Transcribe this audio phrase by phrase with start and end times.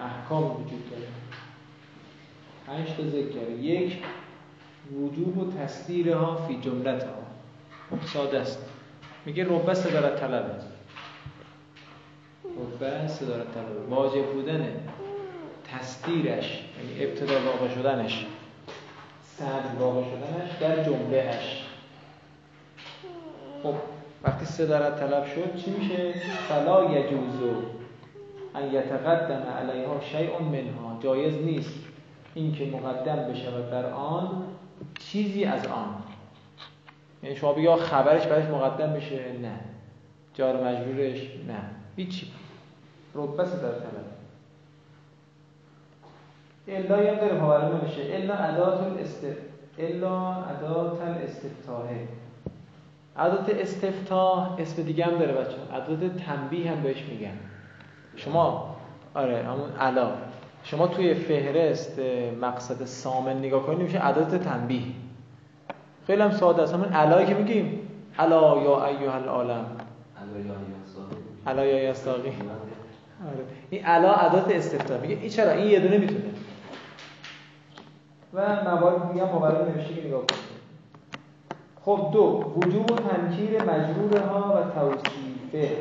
[0.00, 1.08] احکام وجود داره.
[2.96, 4.02] تا ذکر یک
[4.92, 7.20] وجوب و تصدیرها فی جملتها.
[8.06, 8.58] ساده است.
[9.26, 10.54] میگه ربه صدارت طلبه
[12.44, 14.74] ربه صدارت طلبه واجب بودن
[15.72, 18.26] تصدیرش یعنی ابتدا واقع شدنش.
[19.22, 21.64] صدر واقع شدنش در جمله اش
[23.62, 23.74] خب
[24.22, 26.12] وقتی صدارت طلب شد چی میشه؟
[26.48, 27.79] فلا یجوزو.
[28.54, 30.98] ان یتقدم علیها شیء منها.
[31.00, 31.74] جایز نیست
[32.34, 34.42] اینکه مقدم بشود بر آن
[34.98, 35.94] چیزی از آن.
[37.22, 39.60] یعنی شما بگی خبرش برش مقدم بشه؟ نه.
[40.34, 41.60] جار مجبورش؟ نه.
[41.96, 42.26] هیچی.
[43.14, 44.10] ربه صدارت طلب.
[46.68, 49.26] الا هم داره پاورده نمیشه الا ادات الاست
[49.78, 52.08] الا ادات الاستفتاحه
[53.16, 57.38] عدد استفتاح اسم دیگه هم داره بچه عدد تنبیه هم بهش میگن.
[58.16, 58.76] شما
[59.14, 60.10] آره همون علا.
[60.64, 61.98] شما توی فهرست
[62.40, 64.82] مقصد سامن نگاه کنید میشه عدد تنبیه.
[66.06, 66.74] خیلی هم ساده است.
[66.74, 67.80] همون علایی که میگیم.
[68.18, 69.64] علا یا ایها العالم.
[71.46, 72.28] علا یا یستاقی
[73.28, 73.44] آره.
[73.70, 76.20] این علا عدد استفتاح میگه این چرا؟ این یه دونه می‌تونه.
[78.34, 80.50] و موارد دیگه هم مبرر نوشته که نگاه کنید
[81.84, 85.76] خب دو وجوب و تنکیر مجرورها و توصیفه.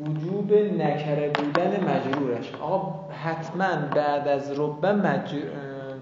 [0.00, 5.38] وجوب نکره بودن مجرورش آقا حتما بعد از ربه مجر...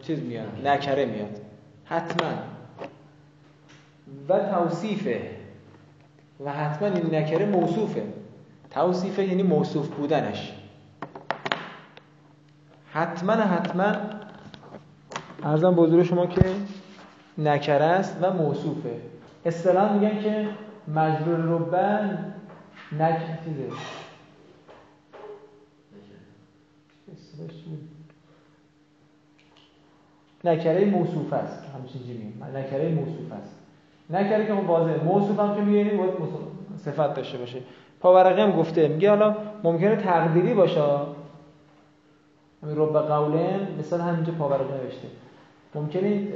[0.03, 1.41] چیز میاد نکره میاد.
[1.85, 2.29] حتما.
[4.29, 5.21] و توصیفه.
[6.45, 8.03] و حتما این نکره موصوفه.
[8.71, 10.53] توصیفه یعنی موصوف بودنش.
[12.93, 13.93] حتما حتما
[15.43, 16.43] ارزم بزرگ شما که
[17.39, 18.97] نکره است و موصوفه.
[19.45, 20.49] اصطلاح میگن که
[20.89, 22.33] مجرور ربن
[22.93, 23.21] نک
[30.45, 31.65] نکره موصوف است.
[31.75, 33.57] همچین چیزی میگن نکره موصوف است.
[34.11, 35.05] نکره که واضحه.
[35.05, 36.15] موصوف هم که میگه باید
[36.77, 37.63] صفت داشته باشه.
[38.01, 38.89] پاورقی هم گفته.
[38.89, 40.83] میگه حالا ممکنه تقدیری باشه.
[42.63, 45.09] همین رب قولن مثال همینجا پاورقی نوشته.
[45.75, 46.29] ممکنه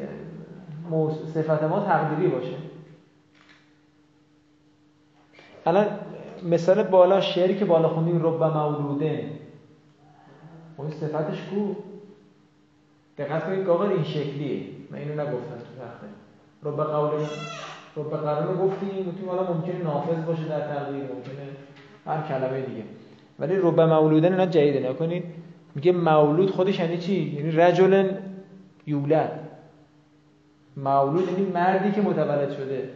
[1.34, 2.56] صفت ما تقدیری باشه.
[5.66, 5.86] الان
[6.44, 9.30] مثال بالا شعری که بالا خوندیم رب مولوده
[10.76, 11.74] اون صفتش کو؟
[13.18, 14.62] دقت کنید آقا این شکلیه.
[14.90, 16.06] من اینو نگفتم تو تخته
[16.62, 17.10] رب قول
[17.96, 18.88] رب قرار گفتیم.
[18.88, 21.46] می‌تونیم حالا ممکنه نافذ باشه در تقدیر ممکنه
[22.06, 22.82] هر کلمه دیگه.
[23.38, 24.90] ولی رب مولودن اینا جدیده.
[24.90, 25.24] نکنید
[25.74, 28.10] میگه مولود خودش یعنی چی؟ یعنی رجل
[28.86, 29.40] یولد.
[30.76, 32.88] مولود یعنی مردی که متولد شده.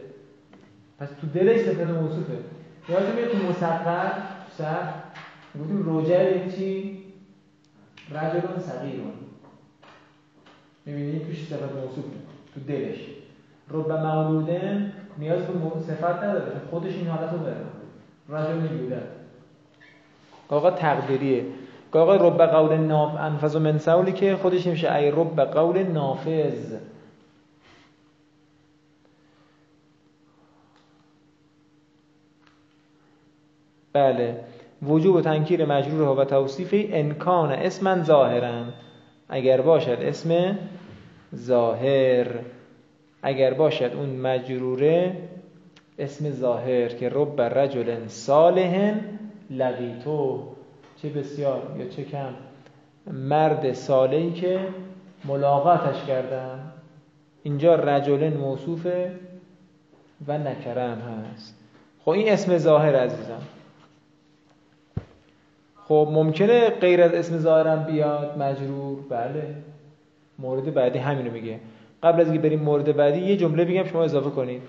[1.00, 2.38] پس تو دلش صفت موصوفه.
[2.88, 4.12] یادتون میاد تو مسقر
[4.58, 4.80] سر
[5.60, 6.98] گفتیم روجر یعنی چی
[8.10, 9.12] رجل صغیرون
[10.86, 12.16] می‌بینید توش صفت موصوفه
[12.54, 12.98] تو دلش.
[13.70, 16.60] رب مولوده نیاز به صفت نداره.
[16.70, 17.56] خودش این حالت رو داره.
[18.28, 19.08] رجل یولد
[20.48, 21.44] آقا تقدیریه.
[21.92, 26.74] آقا رب قول ناف انفذ و منسولی که خودش میشه ای رب قول نافذ.
[33.98, 34.34] بله.
[34.82, 38.72] وجوب تنکیر مجرور و توصیف انکان اسما ظاهرن
[39.28, 40.58] اگر باشد اسم
[41.34, 42.26] ظاهر.
[43.22, 45.16] اگر باشد اون مجروره
[45.98, 48.94] اسم ظاهر که رب رجل صالح
[49.50, 50.42] لقیتو
[51.02, 52.34] چه بسیار یا چه کم.
[53.12, 54.60] مرد صالحی که
[55.24, 56.58] ملاقاتش کردم
[57.42, 59.10] اینجا رجل موصوفه
[60.28, 61.54] و نکرم هست.
[62.04, 63.57] خب این اسم ظاهر عزیزم.
[65.88, 68.38] خب ممکنه غیر از اسم ظاهرم بیاد.
[68.38, 68.98] مجرور.
[69.08, 69.54] بله.
[70.38, 71.60] مورد بعدی همینو میگه.
[72.02, 74.62] قبل از اینکه بریم مورد بعدی یه جمله بگم شما اضافه کنید.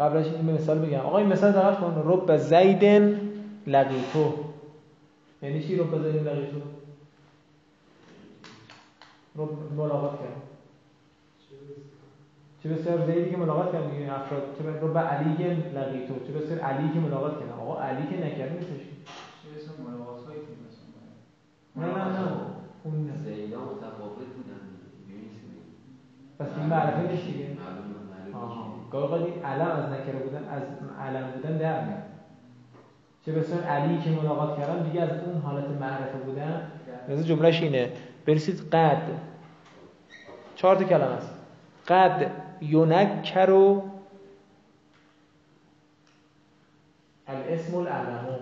[0.00, 0.98] قبلش این مثال بگم.
[1.00, 2.02] آقا این مثال دقت کن.
[2.06, 3.20] رب زیدن
[3.66, 4.34] لقیتو.
[5.42, 6.58] یعنی چی رب زیدن لقیتو؟
[9.36, 10.42] رب ملاقات کرد.
[12.62, 13.92] چه بسیار زیدی که ملاقات کرد.
[13.92, 14.42] میگه افراد.
[14.58, 15.44] چه رب علی
[15.74, 16.14] لقیتو.
[16.26, 17.60] چه بسیار علی که ملاقات کرد.
[17.60, 18.95] آقا علی که نکرد نیستش.
[21.76, 22.26] نه نه نه
[22.84, 24.60] اون زیدا متفاوت بودن
[26.38, 27.56] پس این معرفه نیست دیگه
[28.90, 30.62] گاهی علم از نکره بودن از
[31.00, 32.02] علم بودن در میاد
[33.26, 36.70] چه بسیار علی که ملاقات کردن دیگه از اون حالت معرفه بودن
[37.08, 37.92] مثل جملهش اینه
[38.26, 39.02] برسید قد
[40.56, 41.30] چهار تا کلمه است
[41.88, 42.30] قد
[42.60, 43.82] یونکرو
[47.28, 48.38] الاسم الاعلمو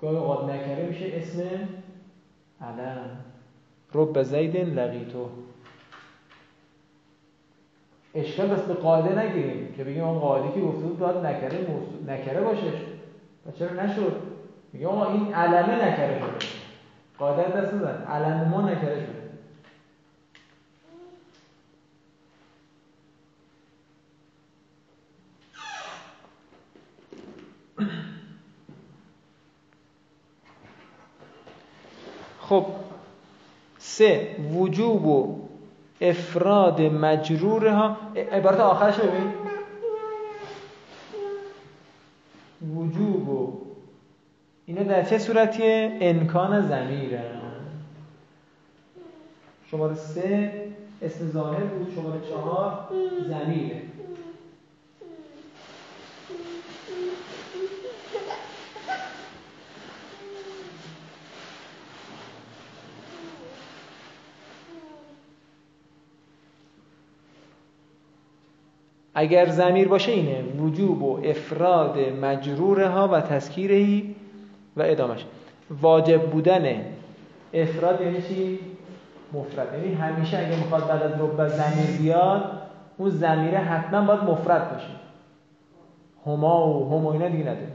[0.00, 1.42] گاهی اوقات نکره میشه اسم
[2.60, 3.10] علم
[3.94, 5.28] رب زید لقیتو.
[8.14, 11.66] اشکال بس به قاعده نگیریم که بگیم اون قاعده که گفته بود باید نکره
[12.06, 12.72] نکره باشه
[13.46, 14.22] و چرا نشد؟
[14.72, 16.48] میگه آقا این علمه نکره شده.
[17.18, 19.17] قاعده دست نزن علم ما نکره شده.
[32.48, 32.66] خب
[33.78, 35.36] سه وجوب و
[36.00, 37.96] افراد مجرورها
[38.32, 39.32] عبارت آخرش ببین.
[42.76, 43.60] وجوب و
[44.66, 47.24] اینا در چه صورتیه؟ انکان زمیره
[49.70, 50.52] شماره سه
[51.02, 51.94] اسم ظاهر بود.
[51.94, 52.88] شماره چهار
[53.28, 53.82] زمیره
[69.18, 70.42] اگر زمیر باشه اینه.
[70.42, 74.14] وجوب و افراد مجرورها و تذکیرهی
[74.76, 75.24] و ادامش
[75.80, 76.80] واجب بودن
[77.54, 78.58] افراد یعنی چی؟
[79.32, 79.74] مفرد.
[79.74, 82.42] یعنی همیشه اگه می‌خواد بعد از رب زمیر بیاد
[82.98, 84.90] اون زمیره حتما باید مفرد باشه.
[86.26, 87.72] هما و هما اینا دیگه نداره.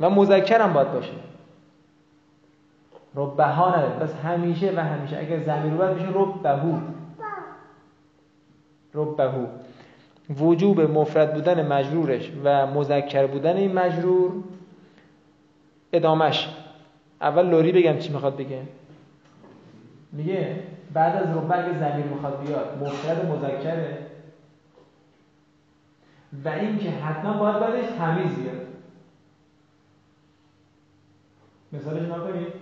[0.00, 1.12] و مذکر هم باید باشه.
[3.14, 3.98] ربه ها نداره.
[3.98, 5.18] بس همیشه و همیشه.
[5.18, 6.78] اگر زمیر باید میشه ربهو
[8.94, 9.46] ربهو
[10.40, 14.32] وجوب مفرد بودن مجرورش و مذکر بودن این مجرور
[15.92, 16.48] ادامش
[17.20, 18.62] اول لوری بگم چی می‌خواد بگه.
[20.12, 20.62] میگه
[20.94, 23.98] بعد از ربه اگه زمیر می‌خواد بیاد مفرد مذکره.
[26.44, 28.66] و اینکه حتما باید بعدش تمیز بیاد.
[31.72, 32.52] مثالش نکنید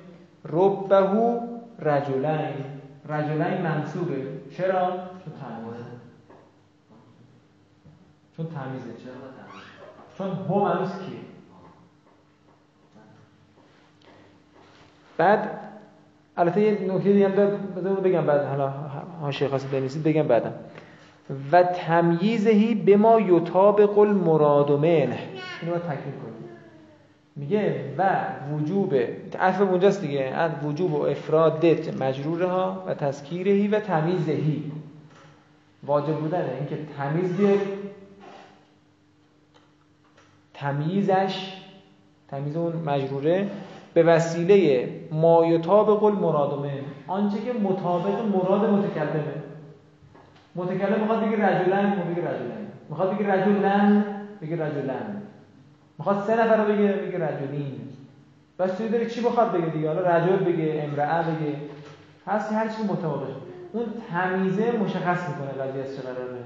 [0.44, 1.40] ربهو
[1.78, 2.64] رجلین.
[3.08, 4.22] رجلین منصوبه.
[4.56, 4.90] چرا؟
[5.24, 5.32] چون
[8.44, 8.96] تمیزه چون تمیزه؟
[10.18, 11.18] چون هو معنیس کیه؟
[15.16, 15.50] بعد
[16.36, 18.68] البته یه نکته دیگه هم بگم بعد حالا
[19.20, 20.52] حاشیه خاصی بنویسید بگم بعدم.
[21.52, 25.18] و تمییزهی به ما یطابق المراد منه.
[25.62, 26.48] اینو باید تکمیل کنیم.
[27.36, 28.10] میگه و
[28.54, 28.94] وجوب
[29.40, 30.50] عطف اونجاست دیگه.
[30.64, 34.72] وجوب و افرادت مجرورها و تذکیرهی و تمیزهی
[35.86, 37.85] واجب بودنه اینکه تمیز بیاری.
[40.56, 41.52] تمیزش
[42.28, 43.50] تمیز اون مجروره
[43.94, 46.70] به وسیله ما یطابق المراد من
[47.06, 49.34] آنچه که مطابق مراد متکلمه.
[50.54, 54.04] متکلم می‌خواد بگه رجلن بگه رجلن می‌خواد بگه رجلن
[54.42, 55.22] بگه رجلن
[55.98, 57.80] می‌خواد سه نفر رو بگه بگه رجلین
[58.58, 61.56] بس توی داره چی بخواد بگه دیگه؟ حالا رجل بگه امرأه بگه.
[62.26, 63.34] هست هر چی مطابقش
[63.72, 66.45] اون تمیزه مشخص می‌کنه قضیه از چه قراره.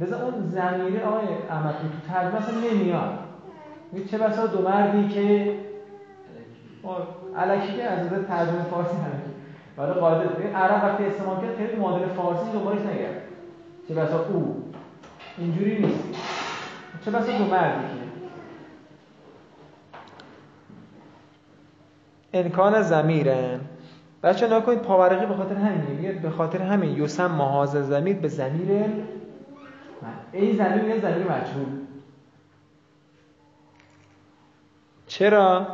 [0.00, 3.18] لذا اون زمیره آقای احمد تو ترجمه اصلا نمیاد.
[4.10, 5.54] چه بسا دو مردی که
[7.36, 9.32] علکی که از نظر ترجمه فارسی علکی
[9.76, 13.22] برای قاعده عرب وقتی استعمال کرد خیلی مدل فارسی دنبالش نگرد.
[13.88, 14.64] چه بسا او.
[15.38, 16.04] اینجوری نیست.
[17.04, 18.08] چه بسا دو مردی که.
[22.38, 23.60] امکان زمیرن
[24.22, 28.68] بچه نکنید پاورقی به خاطر همین به خاطر همین یوسم محاز زمیر به زمیر
[30.32, 31.66] این زمیر یه زمیر مجهول.
[35.06, 35.66] چرا؟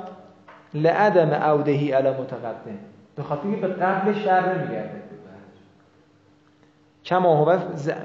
[0.74, 2.78] لعدم عودهی علی متقدم.
[3.16, 5.02] به خاطر به قبلش در نمیگرده.
[7.04, 7.58] کما هو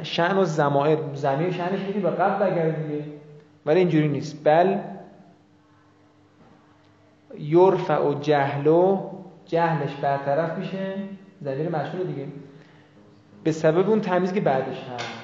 [0.03, 3.03] شأن و زمائر زمیر شأنش میگه به قبل بگرده دیگه.
[3.65, 4.43] ولی اینجوری نیست.
[4.43, 4.77] بل
[7.39, 9.09] یرفع و جهلو
[9.45, 10.93] جهلش برطرف میشه.
[11.41, 12.25] زمیر مشهور دیگه.
[13.43, 15.18] به سبب اون تمیز که بعدش هست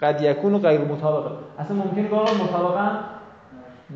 [0.00, 2.90] قد یکون غیر مطابقه اصلا ممکنه که آقا مطابقا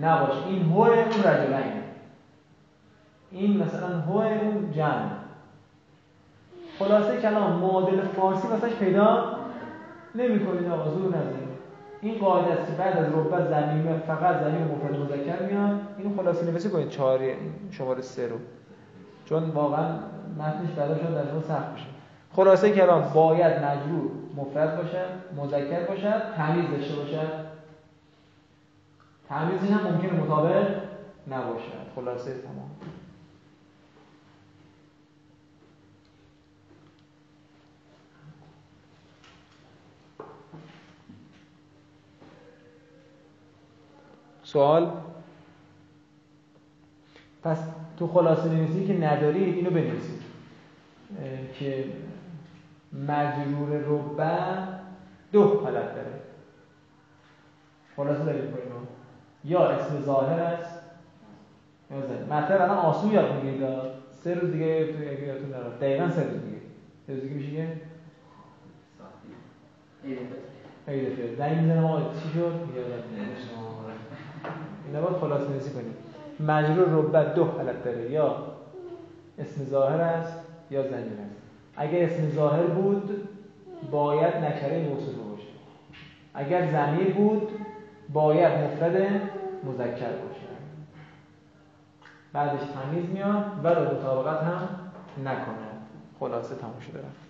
[0.01, 0.47] نباشه.
[0.47, 1.85] این هو اون رجلین
[3.31, 5.11] این مثلا هو اون جمع.
[6.79, 9.25] خلاصه کلام معادل فارسی واسش پیدا
[10.15, 11.55] نمی‌کنید آقا زور نزنید.
[12.01, 15.81] این قاعده است بعد از ربع زمین فقط زمین مفرد مذکر میاد.
[15.99, 16.89] اینو خلاصه نویسی کنید.
[16.89, 17.21] چهار
[17.71, 18.37] شماره سه رو.
[19.25, 19.87] چون واقعا
[20.39, 21.87] متنش برای شما در سخت میشه.
[22.37, 27.45] خلاصه کلام باید مجرور مفرد باشد مذکر باشد تمیز داشته باشد
[29.29, 30.83] تمیزش هم ممکنه مطابق
[31.29, 32.71] نباشد خلاصه تمام.
[44.43, 44.93] سوال؟
[47.43, 47.59] پس
[47.99, 50.23] تو خلاصه نویسی که ندارید اینو بنویسید
[51.59, 51.85] که
[52.95, 54.39] مجرور ربه
[55.33, 56.15] دو حالت داره.
[57.97, 58.89] خلاصه دارید کنیم
[59.45, 60.81] یا اسم ظاهر است
[61.91, 63.65] یا زن مطلب الان آسون یاد می‌گیرید.
[64.11, 65.79] سه روز دیگه یادتون نره.
[65.81, 66.61] دقیقا سه روز دیگه.
[67.07, 67.69] سه روز دیگه میشه
[70.89, 72.53] عید فطر زنگ می‌زنه ما چی شد؟
[74.87, 75.95] اینا باید خلاص نویسی کنیم.
[76.41, 78.11] مجرور ربه دو حالت داره.
[78.11, 78.37] یا
[79.39, 80.39] اسم ظاهر است
[80.71, 81.44] یا زنجیر است.
[81.77, 83.29] اگر اسم ظاهر بود
[83.91, 85.49] باید نکره موصوفه باشه.
[86.35, 87.49] اگر زمیر بود
[88.13, 89.21] باید مفرد
[89.65, 90.45] مذکر باشه.
[92.33, 94.69] بعدش تمیز میاد و مطابقت هم
[95.25, 95.55] نکنه.
[96.21, 97.25] خلاصه تموم شده رفت.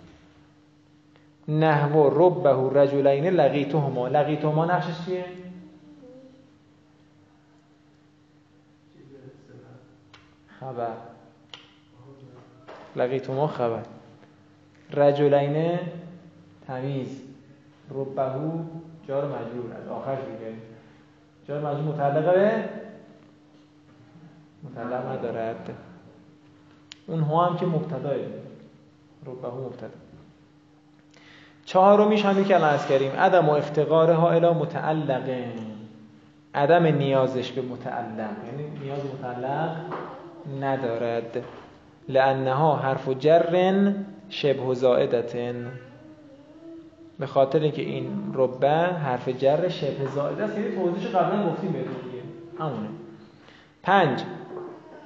[1.48, 4.08] نحو ربه رجلین لقیتهما.
[4.08, 5.24] لقیتهما نقشش چیه؟
[10.60, 10.92] خبر.
[12.96, 13.82] لقیتهما خبر.
[14.92, 15.78] رجلین
[16.66, 17.20] تمیز.
[17.90, 18.50] ربهو
[19.08, 19.72] جار مجرور.
[19.82, 20.52] از آخر دیگه
[21.48, 22.64] جار مجرور متعلقه به؟
[24.64, 25.70] متعلق ندارد.
[27.06, 28.14] اون هم که مبتداه
[29.26, 29.88] ربهو مبتدا.
[31.64, 33.12] چهارمیش همی که الان کردیم.
[33.12, 35.52] عدم و افتقار ها الی متعلقه.
[36.54, 38.30] عدم نیازش به متعلق.
[38.46, 39.76] یعنی نیاز متعلق
[40.60, 41.44] ندارد.
[42.08, 43.50] لانها حرف جر
[44.34, 45.72] شبه زائدتن.
[47.18, 51.94] به خاطر که این ربه حرف جر شبه زائده است یعنی توضیحش قبلا گفتیم بهتون
[51.94, 52.22] دیگه.
[52.58, 52.88] همونه.
[53.82, 54.22] پنج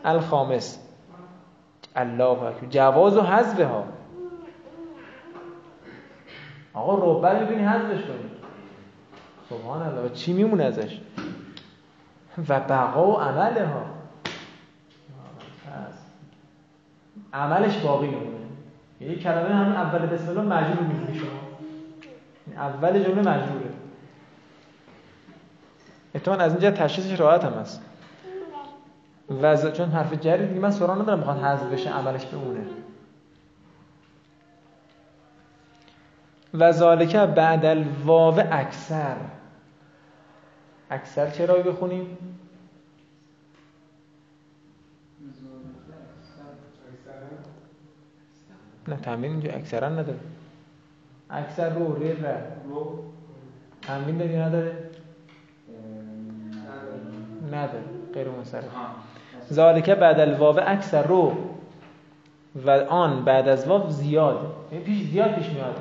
[0.05, 0.89] الخامس.
[1.97, 2.67] الله اکبر.
[2.71, 3.85] جواز و حذف ها
[6.75, 8.31] آقا ربه می‌بینی حذفش کنی.
[9.51, 10.11] سبحان الله.
[10.11, 11.01] چی میمونه ازش؟
[12.49, 13.83] و بقا و عمله ها
[17.33, 18.38] عملش باقی میمونه.
[19.01, 21.29] یعنی کلمه همون اول بسم الله مجرور می‌بینی شما.
[22.57, 23.71] اول جمله مجروره
[26.15, 27.83] اتمن از اینجا تشخیصش راحت هم هست.
[29.43, 32.67] و چون حرف جری دیگه من سران ندارم می‌خواد حذف بشه عملش بمونه.
[36.55, 39.17] و ذالک بعد الواو اکثر.
[40.91, 42.38] اکثر چرا بخونیم؟
[48.89, 50.19] نه تمرین اینجا اکثرا نداره.
[51.31, 52.17] اکثر رو ری
[52.71, 52.99] رو
[53.83, 54.77] تمرین داری نداره؟
[57.53, 57.85] نداره.
[58.15, 58.65] غیر منصرف.
[59.53, 61.33] ذالک بعد الواو اکثر رو
[62.67, 64.55] و آن بعد از واو زیاد.
[64.73, 65.77] یعنی پیش زیاد پیش میاد.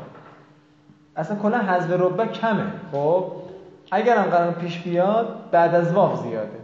[1.15, 2.71] اصلا کلا حذف ربه کمه.
[2.91, 3.31] خب؟
[3.91, 6.59] اگر هم قرار پیش بیاد بعد از واو زیاده.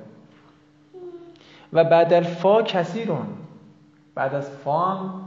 [1.73, 3.27] و بعد الفا کثیرون.
[4.15, 5.22] بعد از فا هم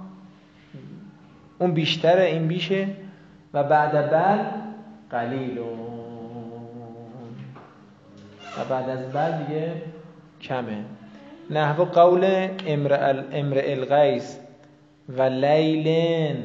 [1.59, 2.89] اون بیشتره این بیشه
[3.55, 4.39] و بعد بل
[5.11, 5.59] قلیل.
[8.59, 9.73] و بعد از بل دیگه
[10.41, 10.85] کمه.
[11.51, 14.39] نحو قول امر الغیس
[15.09, 16.37] و لیلن.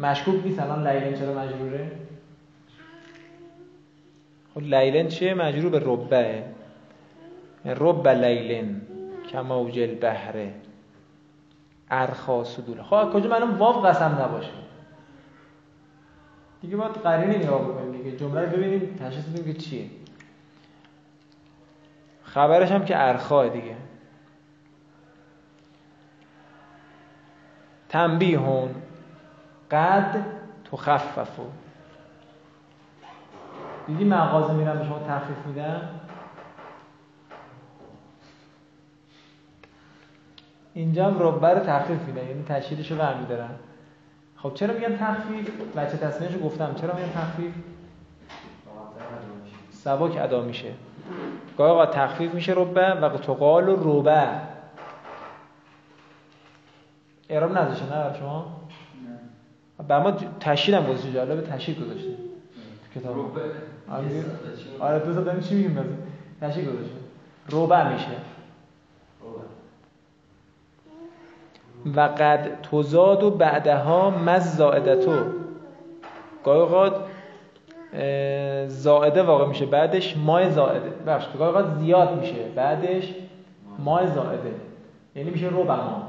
[0.00, 1.90] مشکوک نیست الان لیلن چرا مجروره؟
[4.54, 6.42] خب لیلن چیه مجرور به ربه
[7.64, 8.80] رب لیلن
[9.32, 10.52] کما اوجل بحره
[11.90, 14.50] ارخا سدول خب کجا منم واو قسم نباشه؟
[16.60, 18.16] دیگه باید قرینه نگاه بکنیم دیگه.
[18.16, 19.90] جمله رو ببینیم تشخیص بدیم که چیه.
[22.22, 23.76] خبرش هم که ارخا دیگه.
[27.88, 28.74] تنبیهون.
[29.70, 30.24] قد
[30.72, 31.42] تخففو
[33.86, 35.80] دیدی مغازه میرم به شما تخفیف میدم
[40.74, 43.50] اینجا هم ربه رو تخفیف میدن یعنی تشکیلش رو برمیدارن.
[44.36, 46.74] خب چرا میگن تخفیف؟ بچه تصمیمش رو گفتم.
[46.74, 47.52] چرا میگن تخفیف؟
[49.70, 50.72] سبک ادا میشه.
[51.58, 54.26] گاهی آقا تخفیف میشه ربه و تقال و ربه
[57.28, 58.60] اعراب نذاشه نه شما؟
[59.88, 60.10] به ما
[60.40, 62.10] تشکیل هم گذاشته جالب تشکیل گذاشته
[62.94, 63.16] کتاب.
[63.90, 64.24] آره,
[64.80, 65.98] آره دو تا چی میگیم
[66.40, 66.96] تشکیل گذاشته
[67.50, 68.06] ربه میشه.
[71.96, 75.24] و قد تزاد و بعدها مز زائدتو.
[76.44, 76.94] گاهی اوقات
[78.68, 80.90] زائده واقع میشه بعدش مای زائده.
[81.06, 83.14] بخش گاهی اوقات زیاد میشه بعدش
[83.78, 84.54] مای زائده.
[85.14, 86.02] یعنی میشه رو ما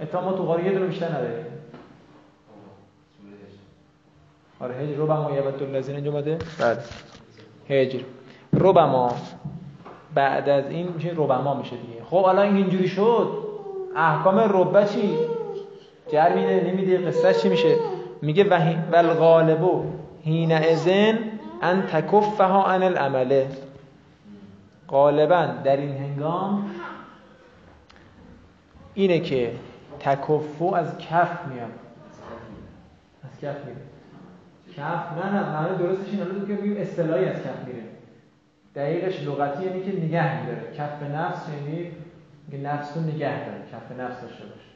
[0.00, 1.44] اتا ما تو قاری یه دونه بیشتر نداریم.
[4.60, 4.94] آره هجر.
[4.94, 6.84] رو ما یبد الذین جمعه بعد
[7.68, 8.00] هجر.
[8.52, 9.14] رو ما
[10.14, 12.04] بعد از این میشه ربما میشه دیگه.
[12.04, 13.53] خب الان اینجوری شد.
[13.96, 15.16] احکام ربه چی؟
[16.12, 17.76] جر میده نمیده قصه چی میشه.
[18.22, 18.44] میگه
[18.92, 19.84] و الغالبو
[20.24, 21.18] حین ازن
[21.62, 23.46] ان تکفها عن العمله
[24.88, 26.70] غالبا در این هنگام
[28.94, 29.52] اینه که
[30.00, 31.70] تکفو از کف میاد.
[33.24, 33.76] از کف میره
[34.76, 37.82] کف نه نه معنی درستش اینه که میگیم اصطلاحی از کف میره.
[38.74, 40.72] دقیقش لغتی یعنی که نگه میداره.
[40.76, 41.90] کف نفس یعنی
[42.64, 43.53] نفس رو نگه داره.
[43.72, 44.74] کف نفس داشته باشه.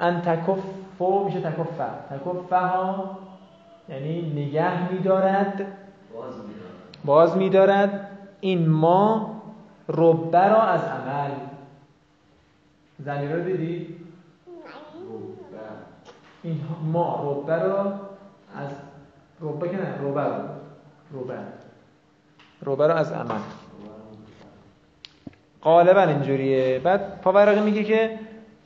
[0.00, 1.84] ان تکفو میشه تکفه.
[2.10, 3.18] تکفه ها
[3.88, 5.66] یعنی نگه میدارد.
[6.14, 7.36] باز میدارد.
[7.36, 8.10] میدارد.
[8.40, 9.40] این ما
[9.88, 11.30] ربه را از عمل.
[12.98, 13.96] زمین رو دیدی؟
[16.42, 16.60] این
[16.92, 18.00] ما ربه را
[18.56, 18.68] از
[19.40, 20.48] ربه که نه ربه رو
[21.12, 21.38] ربه
[22.62, 23.40] ربه را از عمل.
[25.62, 26.78] غالبا اینجوریه.
[26.78, 28.18] بعد پاورقی میگه که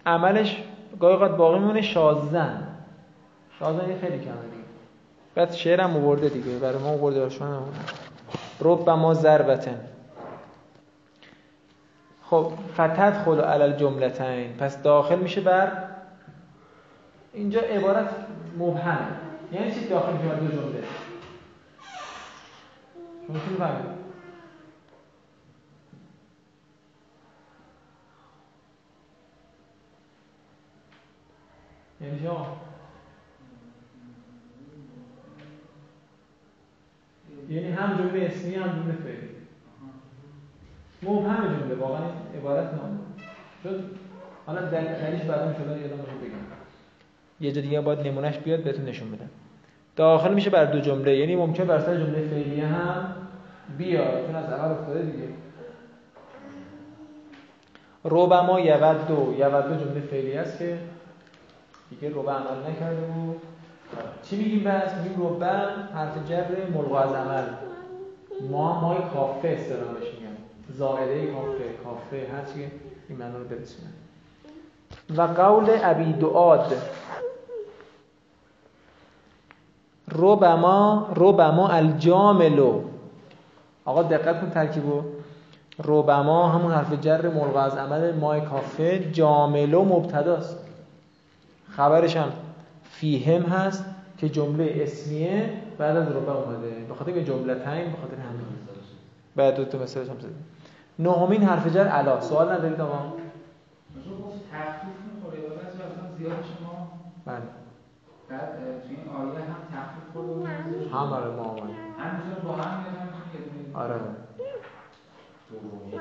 [0.07, 0.63] عملش
[1.01, 2.69] گاهی قد باقی میمونه شازن
[3.59, 4.65] شازن خیلی کمه دیگه.
[5.35, 6.59] بعد شعرم آورده دیگه.
[6.59, 7.69] برای ما آورده برای شما
[8.61, 9.81] رب ما ضربتن.
[12.23, 15.73] خب فتت خلو علل جملتین پس داخل میشه بر
[17.33, 18.09] اینجا عبارت
[18.59, 19.07] مبهم.
[19.53, 20.83] یعنی چی داخل میشه بر دو جمله؟
[23.27, 23.69] شما
[32.13, 32.65] می‌فهمید
[37.49, 39.29] یعنی هم جمله اسمی هم جمله فعلی.
[41.03, 42.07] مبهم جمله واقعا
[42.39, 43.01] عبارت نام.
[43.65, 43.85] شد؟
[44.47, 46.45] حالا دلیلش بعدا شده یادم رو بگم.
[47.41, 49.31] یه جا دیگه باید نمونهش بیاد بهتون نشون بدم.
[49.97, 51.17] داخل میشه بر دو جمله.
[51.17, 53.17] یعنی ممکن بر سر جمله فعلیه هم
[53.79, 55.29] بیاد چون از اول افتاده دیگه.
[58.05, 59.35] روبما یود دو.
[59.39, 60.79] یود دو جمله فعلی است که
[61.91, 63.43] دیگه روبه عمل نکرده بود.
[64.23, 65.47] چی میگیم بس؟ میگیم ربه
[65.95, 67.45] حرف جر ملغا از عمل.
[68.51, 70.37] ما مای کافه استرامش میگن.
[70.79, 71.73] زائده کافه.
[71.85, 72.71] کافه هر چی
[73.09, 73.89] این معنی رو برسونه
[75.17, 76.73] و قول ابی دعاد.
[80.13, 82.81] ربما ربما الجاملو
[83.85, 85.03] آقا دقت کن ترکیبو
[85.85, 90.64] ربما همون حرف جر ملغا از عمل مای کافه جاملو مبتداست.
[91.77, 92.33] خبرش هم
[92.91, 93.85] فیهم هست
[94.19, 96.71] که جمله اسمیه بعد از ربع اومده.
[96.89, 98.47] به خاطر جمله تایم به خاطر همین
[99.37, 100.45] بعد دو تا مثالش هم زدیم.
[100.99, 102.21] نهمین حرف جر علا.
[102.21, 103.13] سوال ندارید آقا؟
[104.53, 105.41] تخفیف می‌خوره.
[105.41, 106.89] بعضی وقتا زیاد شما
[107.27, 107.37] بله.
[108.29, 108.53] بعد
[108.87, 110.49] توی این آیه هم تخفیف خورده
[110.93, 111.61] هم آره ما آمد.
[111.99, 112.85] همینجور با هم
[113.75, 113.95] آره.
[115.51, 115.93] دومی.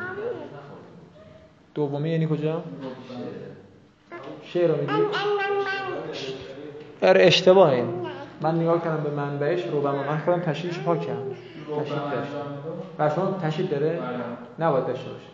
[1.74, 2.64] دومی یعنی کجا؟
[4.44, 4.94] شعر رو میگی
[7.02, 7.86] ار اشتباه این
[8.42, 11.22] من نگاه کردم به منبعش رو من خودم تشریحش پاک کردم
[11.82, 12.32] تشریح داشت
[13.00, 14.00] و شما تشریح داره.
[14.60, 15.26] نباید داشته باشه.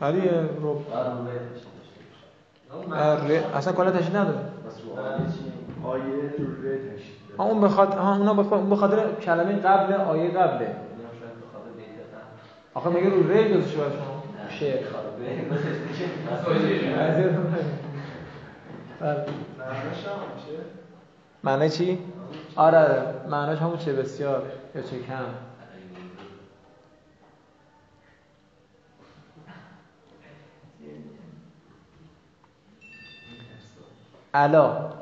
[0.00, 0.28] ولی
[0.60, 0.82] رو
[2.92, 4.38] ر- اصلا کلا تشریح نداره.
[5.84, 6.02] آیه
[7.38, 10.76] اون بخاطر اونا بخ- اون به خاطر کلمه قبل آیه قبله.
[12.74, 14.78] آخه میگه رو ری گذاشته شما؟ شعر.
[21.44, 21.98] معنی چی؟
[22.56, 24.42] آره معناش همون چه بسیار
[24.74, 25.14] یا چه کم.
[34.34, 34.92] علا.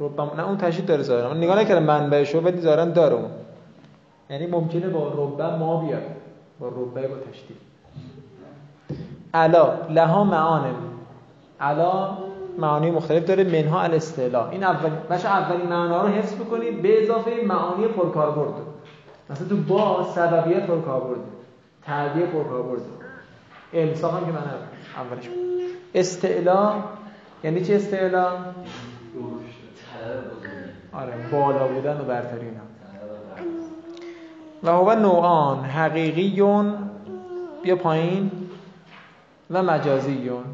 [0.00, 1.30] ربما نه اون تشدید داره ظاهرا.
[1.30, 3.30] من نگاه نکردم منبعش رو ولی ظاهرا داره اون.
[4.30, 6.02] یعنی ممکنه با ربه ما بیاد.
[6.60, 7.56] با ربه با تشدید.
[9.34, 10.74] علا لها معانم
[11.60, 12.18] علا
[12.58, 14.50] معانی مختلف داره منها الاستعلا.
[14.50, 18.52] این اول بچه اولین معنا رو حفظ بکنید به اضافه معانی پرکاربرد.
[19.30, 21.20] مثلا تو با سببیت پرکاربرد.
[21.82, 22.82] تعبیه پرکاربرد.
[23.72, 24.38] امساق هم که من
[24.96, 25.28] اولش.
[25.94, 26.72] استعلا
[27.44, 28.28] یعنی چه استعلا؟
[30.92, 32.77] آره بالا بودن و برتری اینا.
[34.62, 36.90] و هو نوعان حقیقیون
[37.62, 38.30] بیا پایین
[39.50, 40.44] و مجازیون.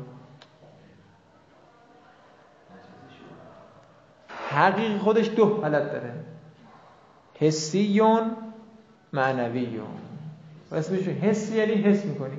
[4.51, 6.13] حقیقی خودش دو حالت داره.
[7.41, 8.31] حسیون
[9.13, 9.87] معنویون.
[10.71, 12.37] و اسمش حسی یعنی حس می‌کنی.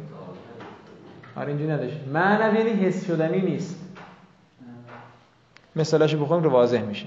[1.35, 1.97] آره اینجوری نداشت.
[2.13, 3.79] معنوی یعنی حس شدنی نیست.
[5.75, 7.05] مثالاشو بخونیم رو واضح میشه.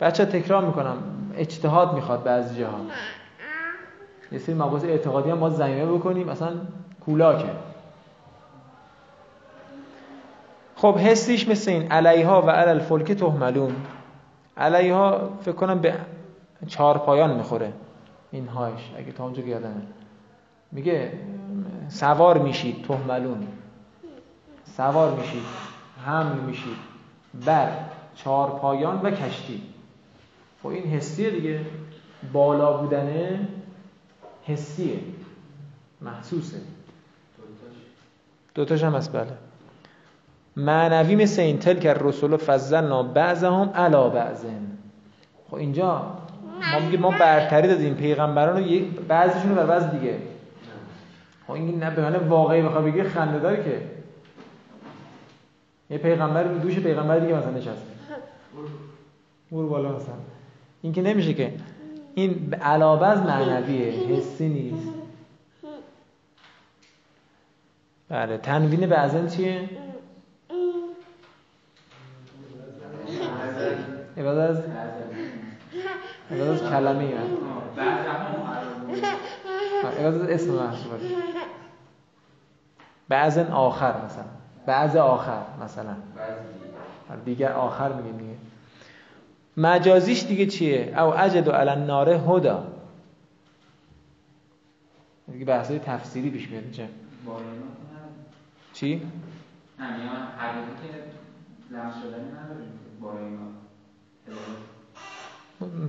[0.00, 0.96] بچه تکرار می‌کنم.
[1.36, 2.80] اجتهاد می‌خواد بعضی جاها.
[4.34, 6.52] یه سری مباحث اعتقادی هم باید زمینه بکنیم مثلا
[7.06, 7.50] کولاکه.
[10.76, 13.76] خب حسیش مثل این علیها و علی الفلک تهملون.
[14.56, 15.94] علیها فکر کنم به
[16.66, 17.72] چهار پایان می‌خوره
[18.30, 19.82] این هاش اگه تا اونجا یادمه
[20.72, 21.12] میگه
[21.88, 23.46] سوار میشید تهملون.
[24.76, 25.42] سوار میشید
[26.06, 26.76] حمل میشید
[27.46, 27.68] بر
[28.14, 29.62] چهار پایان و کشتی.
[30.62, 31.60] خب این حسیه دیگه
[32.32, 33.48] بالا بودنه.
[34.46, 34.98] حسیه
[36.00, 36.56] محسوسه.
[38.54, 39.26] دوتاش؟ هم هست بله.
[40.56, 44.78] معنوی مثل این تلک رسول فضلنا بعضهم علا بعضن
[45.50, 46.18] خب اینجا
[46.72, 50.18] ما میگه ما برتری دادیم پیغمبران رو بعضیشون رو بر بعض دیگه.
[51.46, 53.80] خب این نه به معنی واقعی بخواد بگه خنده داره که.
[55.90, 57.94] یه پیغمبر دوش پیغمبر دیگه مثلا نشسته.
[59.52, 60.14] برو بالا مثلا.
[60.82, 61.52] این که نمیشه که
[62.14, 64.88] این علاوه از معنویه حسی نیست.
[68.08, 69.68] بله تنوین بعضن چیه؟
[74.16, 74.58] عوض از
[76.30, 77.14] عوض از کلمه ای
[80.04, 80.98] عوض از اسم محصول
[83.08, 84.24] بعضن آخر مثلا.
[84.66, 85.94] بعض آخر مثلا.
[87.24, 88.34] دیگر آخر میگه دیگه.
[89.56, 92.66] مجازیش دیگه چیه؟ او اجد و علن ناره هدا
[95.32, 96.84] دیگه بحثای تفسیری پیش میاد اینجا
[98.72, 99.02] چی؟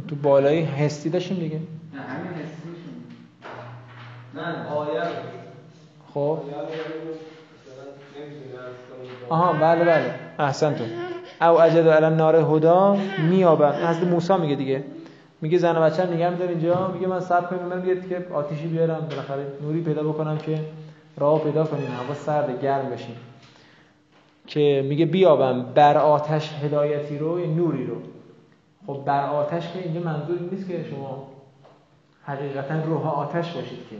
[0.07, 1.59] تو بالایی حسی داشتیم دیگه.
[1.93, 3.03] نه همین حسیشون
[4.35, 5.01] نه آیه
[6.13, 6.39] خب.
[9.29, 10.24] آها بله بله.
[10.39, 10.83] احسن تو
[11.41, 12.97] او اجد علم نار هدا
[13.29, 14.83] میابن حضرت موسی میگه دیگه.
[15.41, 16.87] میگه زن و بچه نگه میدار اینجا.
[16.87, 20.59] میگه من صبر کنم من بیاد که آتیشی بیارم بالاخره نوری پیدا بکنم که
[21.17, 21.87] راه پیدا کنیم.
[21.87, 23.15] هوا سرد گرم بشیم.
[24.47, 27.95] که میگه بیابم بر آتش هدایتی رو یه نوری رو.
[28.87, 31.27] خب بر آتش که اینجا منظور نیست که شما
[32.23, 33.95] حقیقتا روح آتش باشید که.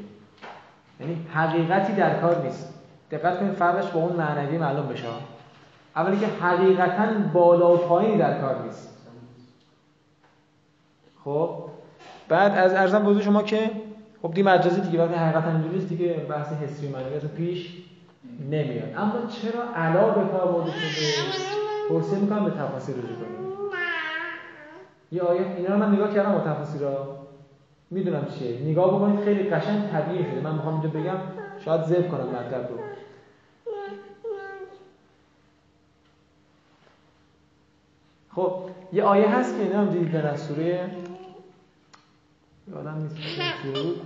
[1.00, 2.74] یعنی حقیقتی در کار نیست.
[3.12, 5.04] دقت کنید فرقش با اون معنوی معلوم بشه.
[5.95, 8.97] اولی که حقیقتا بالا و پایینی در کار نیست.
[11.23, 11.49] خب
[12.29, 13.71] بعد از ارزم بوده شما که
[14.21, 17.84] خب دی مجازی دیگه وقتی حقیقتا اینجوریه دیگه بحث حسی و پیش
[18.49, 18.93] نمیاد.
[18.97, 21.36] اما چرا علا به کار برده شده؟
[21.88, 23.45] توصیه می‌کنم به تفاصیل رجوع کنیم.
[25.12, 27.17] یه آیه اینا رو من نگاه کردم با تفاصیل را
[27.91, 28.60] می‌دونم چیه.
[28.62, 30.41] نگاه بکنید خیلی قشنگ طبیعی شده.
[30.41, 31.17] من می‌خوام اینجا بگم
[31.65, 32.77] شاید ذبح کنم مطلب رو.
[38.36, 40.91] خب یه آیه هست که اینا هم دیدید در سوره
[42.67, 43.15] یادم نیست
[43.63, 44.02] بود.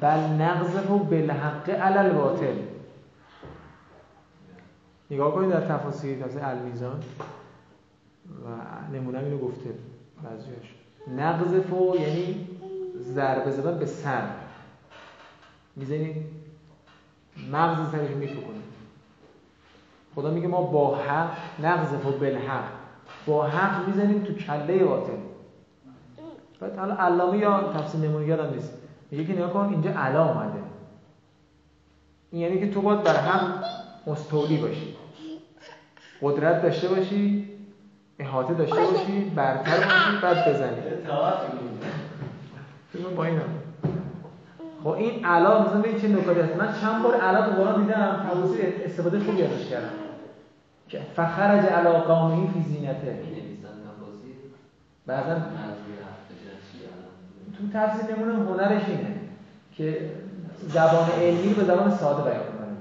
[0.00, 2.56] بل نقذف بالحق علی الباطل.
[5.10, 7.02] نگاه کنید در تفاصیل تفسیر المیزان.
[8.44, 8.48] و
[8.96, 9.70] نمونه اینو گفته
[10.22, 10.74] بعضیاش
[11.16, 12.48] نقذف یعنی
[12.98, 14.28] ضربه زدن به سر.
[15.76, 16.16] می‌زنید
[17.52, 18.66] مغز سرش میفکنید
[20.14, 21.30] خدا میگه ما با حق
[21.62, 22.75] نقذف و بالحق.
[23.26, 25.12] با حق می‌زنیم تو کله باطل
[26.60, 28.72] بعد حالا علامه یا تفسیر نمونه یادم نیست.
[29.10, 30.58] میگه که نگاه کن اینجا علا اومده.
[32.30, 33.60] این یعنی که تو باید بر هم
[34.06, 34.96] مستولی باشی.
[36.22, 37.48] قدرت داشته باشی
[38.18, 40.80] احاطه داشته باشی برتر باشی بعد بزنی.
[42.92, 43.48] فکر با اینم.
[44.84, 46.56] خب این علا مثلا چه نکاتی هست.
[46.56, 50.05] من چند بار علا تو قرآن دیدم توضیح استفاده خوبی ازش کردم.
[51.16, 53.18] فخرج علا قومه فی زینته.
[55.06, 55.34] بعضا
[57.58, 59.20] تو تفسیر نمونه هنرش اینه
[59.72, 60.10] که
[60.68, 62.76] زبان علمی به زبان ساده بیان کنه.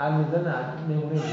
[0.00, 0.54] المیزه نه
[0.88, 1.26] نمونه میده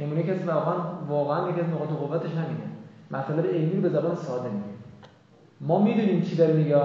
[0.00, 0.74] نمونه کسی واقعا
[1.08, 2.68] واقعا یکی از نقاط قوتش همینه.
[3.10, 4.64] مطالب علمی رو به زبان ساده میگه.
[5.60, 6.76] ما می‌دونیم چی داره میگه.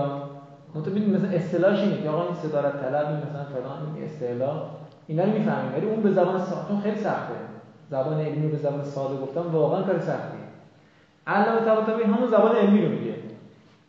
[0.76, 4.64] منتها ببینید مثلا اصطلاحش اینه که آقا این صدارت طلب این مثلا فلان این اصطلاح.
[5.08, 7.34] اینا رو می‌فهمیم ولی اون به زبان ساده خیلی سخته.
[7.90, 10.48] زبان علمی رو به زبان ساده گفتم واقعا کار سختیه
[11.28, 13.16] علامه طباطبایی همون زبان علمی رو میگه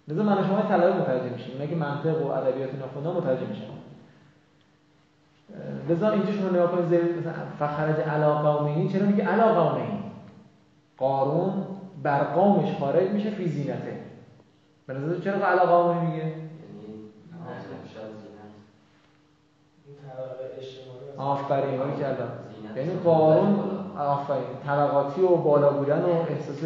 [0.09, 3.65] لذا من شما طلبه متوجه میشیم اینا که منطق و ادبیات اینا خوندن متوجه میشن
[5.89, 9.89] لذا اینجا شما نگاه کنید زیر مثلا فخرج علا قومه چرا میگه علا قومه
[10.99, 11.53] قارون
[12.03, 14.01] بر قومش خارج میشه فی زینته
[14.87, 16.33] به نظر چرا علا قومه میگه
[21.17, 22.29] آفرین ولی کردم
[22.77, 24.43] یعنی قارون آفرین.
[24.67, 26.61] طبقاتی و بالا بودن و احساس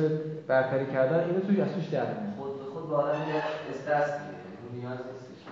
[0.47, 2.17] برتری کردن اینو توش از توش در میاد.
[2.39, 4.11] خود به خود با آدم یه استرس
[4.75, 5.43] نیاز نیستش.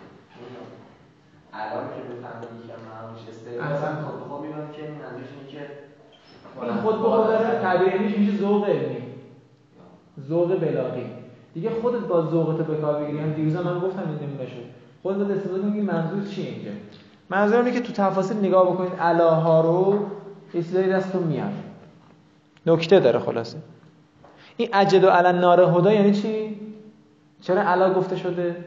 [1.52, 4.06] الان که بفهمی که من همش استعدادم اصلا.
[4.06, 5.62] خود به خود می‌بینم که منظورش اینه که
[6.62, 9.02] این خود به خود داره تعبیرش میشه ذوق علمی.
[10.28, 11.06] ذوق بلاغی.
[11.54, 13.18] دیگه خودت با ذوقت به کار بگیری.
[13.18, 14.64] هم دیروز من گفتم این نمونه شد
[15.02, 16.70] خودت استفاده کنی که منظور چیه اینجا.
[17.30, 19.98] منظور اینه که تو تفاصیل نگاه بکنید علاها رو
[20.54, 21.52] یه چیزایی دستتون میاد.
[22.72, 23.58] نکته داره خلاصه.
[24.56, 26.60] این اجد و علن نار هدا یعنی چی؟
[27.40, 28.64] چرا علا گفته شده؟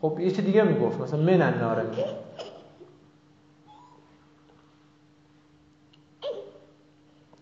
[0.00, 1.82] خب یه چی دیگه می‌گفت مثلا من النار.
[1.82, 2.14] می‌گفت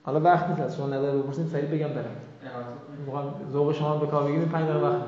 [0.03, 2.17] حالا وقت نیست از شما نظر بپرسید سریع بگم برم.
[3.53, 5.03] ذوق شما به کار بگیرید 5 دقیقه وقت.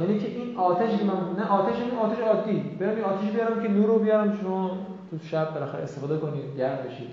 [0.00, 2.60] یعنی که این آتشی که من نه آتش این آتش عادی.
[2.60, 4.70] برم این آتش بیارم که نور رو بیارم شما.
[5.10, 7.10] تو شب بالاخره استفاده کنید گرم بشید.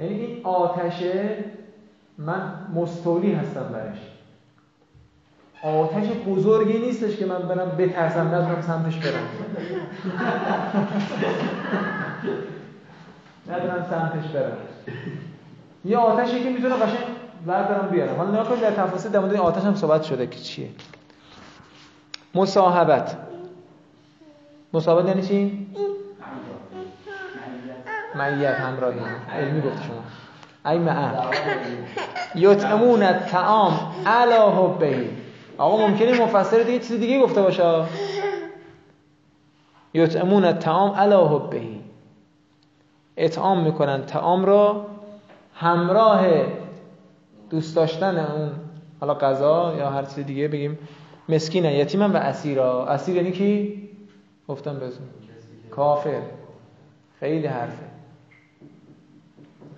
[0.00, 1.44] یعنی این آتشه
[2.18, 3.98] من مستولی هستم برش.
[5.62, 9.28] آتش بزرگی نیستش که من برم بترسم نتونم سمتش برم.
[13.50, 14.56] ندارم سمتش برم.
[15.84, 17.04] یه آتشی که می‌تونه قشنگ
[17.46, 18.16] بردارم بیارم.
[18.16, 20.68] حالا نگاه کنید در تفاصیل در مورد این آتش هم صحبت شده که چیه.
[22.34, 23.16] مصاحبت
[24.72, 25.66] مصاحبت یعنی چی؟
[28.18, 29.00] معیت همراهی.
[29.32, 30.72] علمی گفت شما.
[30.72, 31.10] ای معه
[32.34, 33.72] یطعمون الطعام
[34.06, 35.10] علی حبه.
[35.58, 37.84] آقا ممکنه مفسر دیگه چیز دیگه گفته باشه.
[39.94, 41.62] یطعمون الطعام علی حبه.
[43.16, 44.86] اطعام می‌کنن طعام را
[45.54, 46.26] همراه
[47.50, 48.50] دوست داشتن اون
[49.00, 50.78] حالا غذا یا هر چیز دیگه بگیم
[51.28, 52.86] مسکینن یتیمن و اسیرا.
[52.86, 53.88] اسیر یعنی کی؟
[54.48, 55.06] گفتم بهتون.
[55.70, 56.20] کافر.
[57.20, 57.97] خیلی حرفه.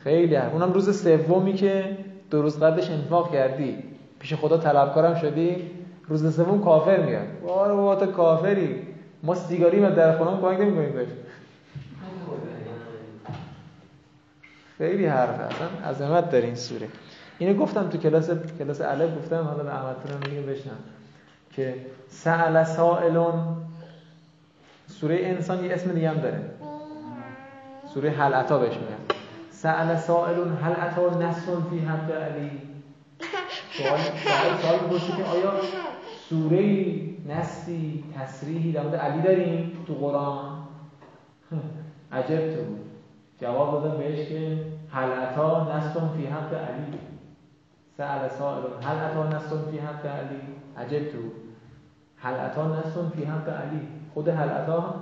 [0.04, 1.96] خیلی حرف اونم روز سومی که
[2.30, 3.78] دو روز قبلش انفاق کردی.
[4.18, 5.70] پیش خدا طلبکارم شدی.
[6.08, 7.26] روز سوم کافر میاد.
[7.42, 8.82] وای بابا تو کافری.
[9.22, 11.08] ما سیگاری ما در خونم کمک نمی‌کنیم بهش.
[14.78, 16.88] خیلی حرفه اصلا عظمت داره این سوره.
[17.38, 20.78] اینو گفتم تو کلاس کلاس الف گفتم حالا به احمد رو میگم بشنم.
[21.52, 21.74] که
[22.08, 23.34] سأل سائلون
[24.86, 26.40] سوره انسان یه اسم دیگه هم داره.
[27.94, 29.09] سوره هل عطا بهش میگن.
[29.62, 32.50] سأل سائلون هل عطا نصر فی حق علی
[33.72, 35.52] سوال سوال سوال که آیا
[36.28, 36.94] سوره
[37.28, 40.62] نصی تصریحی در مورد علی داریم تو قرآن؟
[42.12, 42.80] عجب تو بود.
[43.40, 46.98] جواب دادم بهش که هل عطا نصر فی حق علی
[47.96, 50.40] سأل سائلون هل عطا نصر فی حق علی
[50.76, 51.18] عجب تو
[52.16, 53.80] هل عطا نصر فی حق علی
[54.14, 54.94] خود هل عطا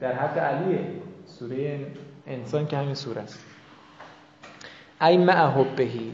[0.00, 0.90] در حق علیه.
[1.26, 1.86] سوره
[2.26, 3.59] انسان که همین سوره است.
[5.00, 6.12] ای مع حبهی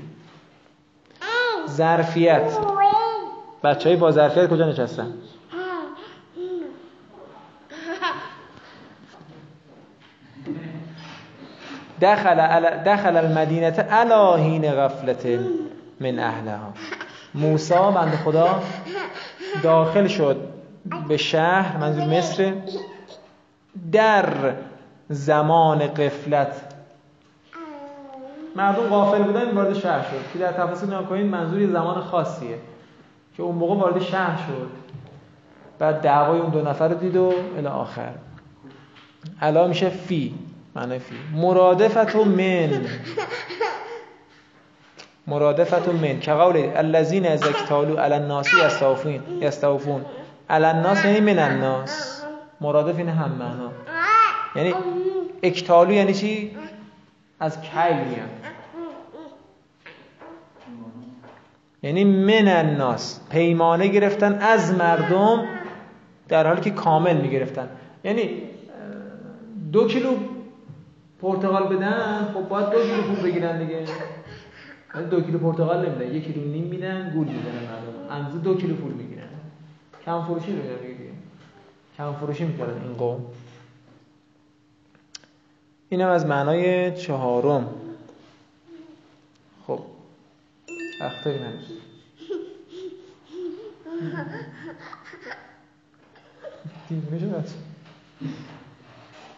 [1.69, 2.59] ظرفیت.
[3.65, 5.15] بچه های با ظرفیت کجا نشستن؟
[12.03, 12.37] دخل
[12.85, 15.27] دخل المدینه علی حین غفلت
[16.01, 16.73] من اهلها.
[17.35, 18.63] موسی بند خدا
[19.63, 20.49] داخل شد
[21.09, 22.55] به شهر منظور مصر.
[23.93, 24.55] در
[25.09, 26.66] زمان قفلت
[28.57, 30.33] مردم غافل بودن وارد شهر شد.
[30.33, 32.59] که در تفاصیل نگاه کنید منظور یه زمان خاصیه
[33.37, 34.71] که اون موقع وارد شهر شد.
[35.79, 38.13] بعد دعوای اون دو نفر رو دید و الی آخر.
[39.43, 40.35] علا میشه فی
[40.75, 41.15] معنی فی.
[41.35, 42.87] مرادفت و من.
[45.27, 46.21] مرادفت و من.
[46.21, 50.05] که قول الذین از اکتالو علی الناس یستوفون یستوفون.
[50.51, 52.23] علی الناس یعنی من الناس.
[52.61, 53.71] مرادف این هم معنا.
[54.57, 54.75] یعنی
[55.43, 56.57] اکتالو یعنی چی؟
[57.41, 58.31] از کیل میاد.
[61.83, 63.21] یعنی من الناس.
[63.31, 65.45] پیمانه گرفتن از مردم
[66.29, 67.69] در حالی که کامل می‌گرفتن.
[68.05, 68.43] یعنی
[69.73, 70.17] دو کیلو
[71.23, 73.85] پرتقال بدن خب باید دو کیلو پول بگیرن دیگه.
[75.11, 76.15] دو کیلو پرتقال نمیدن.
[76.15, 78.15] یک کیلو نیم میدن گول می‌زنن مردم.
[78.15, 79.29] اندازه دو کیلو پول می‌گیرن.
[80.07, 80.59] کم فروشی رو
[81.99, 83.25] کم فروشی می‌کردن این قوم.
[85.89, 87.75] اینم از معنای چهارم.
[89.67, 89.81] خب.
[96.89, 97.55] دیوونه شد بچه.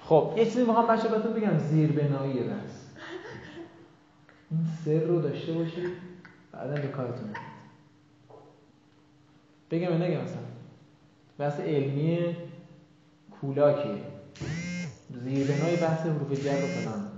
[0.04, 1.58] خب یه چیزی می‌خوام بچه بهتون بگم.
[1.58, 2.88] زیربنایی درس
[4.50, 5.92] این سر رو داشته باشید
[6.52, 7.30] بعدا به کارتون.
[9.70, 10.38] بگم نگم مثلا؟
[11.38, 12.36] بحث علمی
[13.40, 14.02] کولاکیه.
[15.24, 17.08] زیربنای بحث حروف جر و فلان.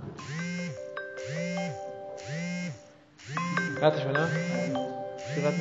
[3.81, 4.29] قطعش کنم؟
[5.35, 5.57] چی قطع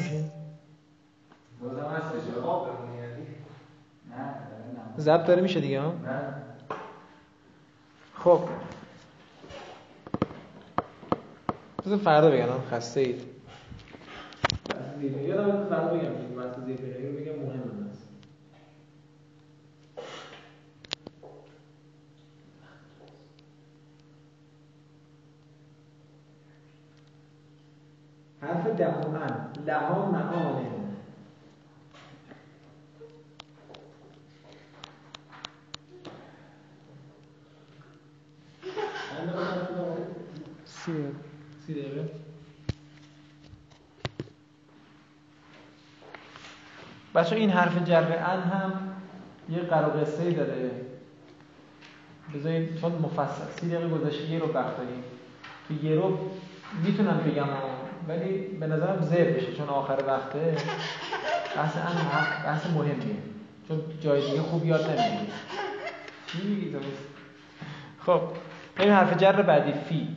[3.00, 3.30] یعنی
[4.98, 5.94] نه داره میشه دیگه ها؟
[8.14, 8.40] خب.
[11.86, 13.22] بذار فردا بگم خسته اید.
[15.02, 18.10] یادم فردا بگم که بحث زیربنایی رو بگم مهم است
[28.42, 29.16] حرف دهم
[29.66, 30.70] لها معانه
[40.64, 41.12] سی دقیقه.
[41.66, 42.10] سی دقیقه.
[47.14, 48.72] بچه این حرف جر ان هم
[49.48, 50.70] یه قرار قصه ای داره.
[52.34, 53.60] بذارید چون مفصل.
[53.60, 55.04] سی دقیقه گذشته یه رو داریم
[55.68, 56.18] تو یه رو
[56.84, 57.46] می‌تونم بگم
[58.08, 60.56] ولی به نظرم زیر بشه چون آخر وقته.
[61.56, 63.16] بحث حق- بحث مهمیه.
[63.68, 65.28] چون جای دیگه خوب یاد نمی‌گیری.
[66.44, 66.76] میگی؟
[68.06, 68.20] خب
[68.76, 69.72] بریم حرف جر بعدی.
[69.72, 70.08] فی.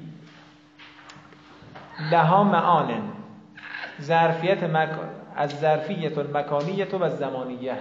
[2.12, 3.02] لها معانن
[4.02, 7.76] ظرفیت مکان از ظرفیت مکانیت و زمانیه.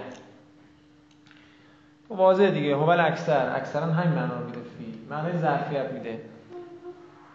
[2.09, 2.75] واضح دیگه.
[2.75, 3.55] هو اکثر.
[3.55, 4.59] اکثرا همین معنا میده.
[4.77, 4.93] فی.
[5.09, 6.19] معنای ظرفیت میده.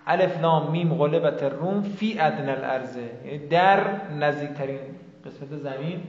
[0.08, 2.96] الف لام میم غلبت الروم فی ادنى الارض.
[2.96, 4.78] یعنی در نزدیکترین
[5.26, 6.02] قسمت زمین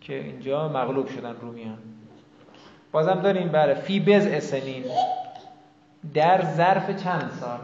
[0.00, 1.78] که اینجا مغلوب شدن رومیان.
[2.92, 4.84] بازم داریم بله فی بز سنین.
[6.14, 7.58] در ظرف چند سال؟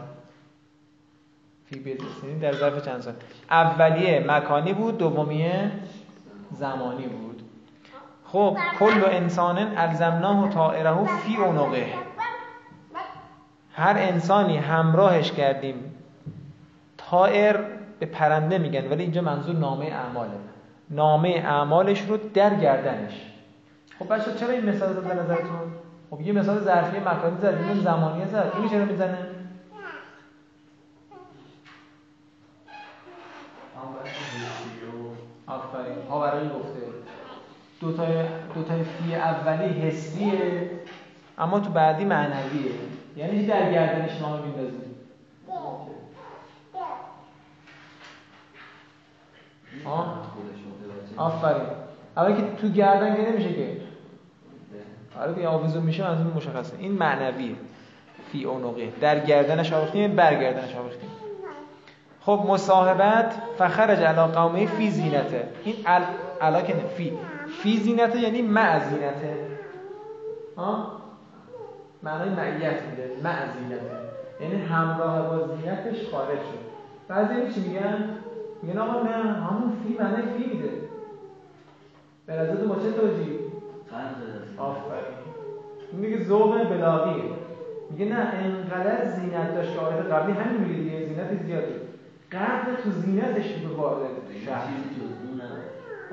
[1.65, 3.13] فی بز سنین در ظرف چند سال؟
[3.51, 5.71] اولیه مکانی بود دومیه
[6.51, 7.41] زمانی بود.
[8.25, 12.08] خب کل انسان الزمناه طائره فی عنقه.
[13.79, 15.75] هر انسانی همراهش کردیم.
[16.97, 17.59] طائر
[17.99, 20.31] به پرنده میگن ولی اینجا منظور نامه اعماله.
[20.89, 23.25] نامه اعمالش رو در گردنش.
[23.99, 25.73] خب بچه چرا این مثال زد به نظرتون؟
[26.09, 28.53] خب یه مثال ظرفی مکانی زد این زمانی زد.
[28.59, 29.17] این چرا می‌زنه؟
[35.47, 35.95] آفرین.
[36.21, 36.79] برای گفته.
[37.81, 38.05] دو تا
[38.55, 40.69] دو فی اولی حسیه
[41.37, 42.71] اما تو بعدی معنویه.
[43.19, 44.77] یعنی در گردنش نامه میندازی؟
[49.85, 50.21] آه.
[50.33, 51.67] خودش متوجه آفرین.
[52.17, 53.77] اول که تو گردن که نمیشه که.
[55.19, 56.77] آره دیگه آویزون میشه از این مشخصه.
[56.79, 57.55] این معنویه.
[58.31, 61.09] فی اونقه در گردنش آویختیم برگردنش آویختیم
[62.21, 65.47] خب مصاحبت فخرج علی قومه فی زینته.
[65.63, 66.01] این ال
[66.41, 67.17] علا که نه، فی.
[67.63, 69.37] فی زینته یعنی مع زینته.
[72.03, 73.81] معنای معیت میده مع زینته
[74.41, 76.69] یعنی همراه با زینتش خارج شد.
[77.07, 78.09] بعضی چی میگن؟
[78.61, 80.69] میگن آقا نه همون فی معنای فی میده
[82.25, 83.39] به نظر تو با چه توجیه.
[84.57, 85.17] آفرین.
[85.91, 87.23] این میگه ذوق بلاغیه.
[87.89, 91.73] میگه نه انقدر زینت داشت که آیت قبلی همین میگه دیگه زینت زیادی
[92.31, 94.09] قدر تو زینتش به وارد.
[94.45, 94.67] شهر
[95.35, 95.63] نداره.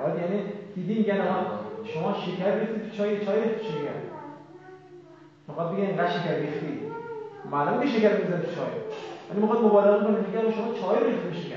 [0.04, 0.42] آره یعنی
[0.74, 4.15] دیدی میگن آقا شما شکر تو چای چای چی میگن؟
[5.48, 6.80] می‌خواد بگه اینقدر شکر ریختی
[7.50, 8.70] معلومه که شکر میزن تو چای.
[9.30, 11.56] ولی می‌خواد مبالغه کنه میگه شما چای ریختی شکر.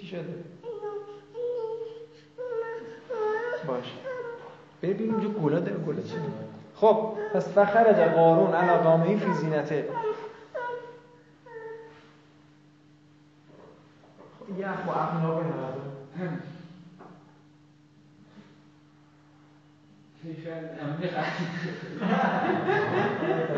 [0.00, 0.44] چی شده؟
[3.66, 3.94] باش
[4.82, 6.14] ببین اونجا گلا داره گلا چی؟
[6.74, 9.88] خب پس فخرج قارون علی قامه فی زینته.
[14.64, 16.42] اخو اخو الان.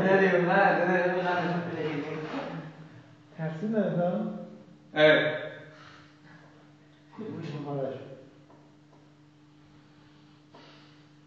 [0.04, 1.62] نه دیگه نه نه نه نه
[3.38, 4.30] ترسید ندادم
[4.94, 5.16] اه.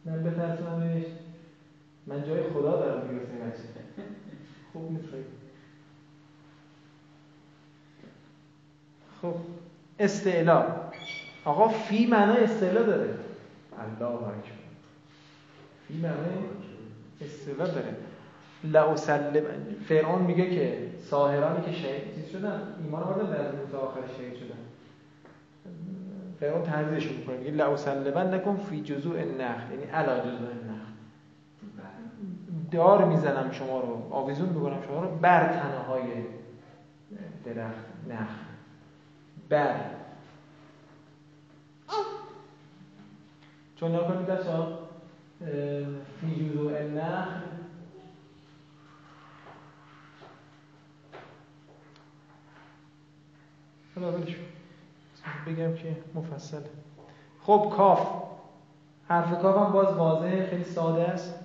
[0.06, 1.04] من بترسونمش
[2.08, 3.64] من جای خدا دارم دیگه واسه
[4.74, 5.26] خوب خیلی
[9.22, 9.36] خب
[10.00, 10.93] استعلا
[11.46, 13.10] آقا فی معنای استعلا داره.
[13.80, 14.64] الله اکبر.
[15.88, 16.46] فی معنای
[17.22, 17.96] استعلا داره.
[18.64, 19.44] لأسلم
[19.88, 24.58] فرعون میگه که ساهرانی که شهید شدن ایمان آوردن در موسی آخر شهید شدن.
[26.40, 27.38] فرعون تنزیهش می‌کنه.
[27.38, 29.72] میگه لأسلمن نکن فی جزوع النخل.
[29.72, 30.94] یعنی علا جزوع النخل.
[32.72, 34.08] دار می‌زنم شما رو.
[34.12, 35.16] آویزون می‌کنم شما رو.
[35.16, 36.04] بر تنه های
[37.46, 38.44] درخت نخل.
[39.50, 39.76] بر.
[43.84, 44.68] چون نکنید بچه ها
[46.22, 47.40] فی جزوء النخل.
[53.96, 54.36] حالا ولش
[55.48, 56.70] بگم که مفصله.
[57.42, 58.08] خب کاف.
[59.10, 61.40] حرف کاف هم باز واضحه خیلی ساده است.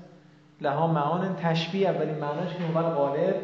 [0.60, 1.36] لها معان.
[1.36, 3.34] تشبیه اولین معناش که اول غالب.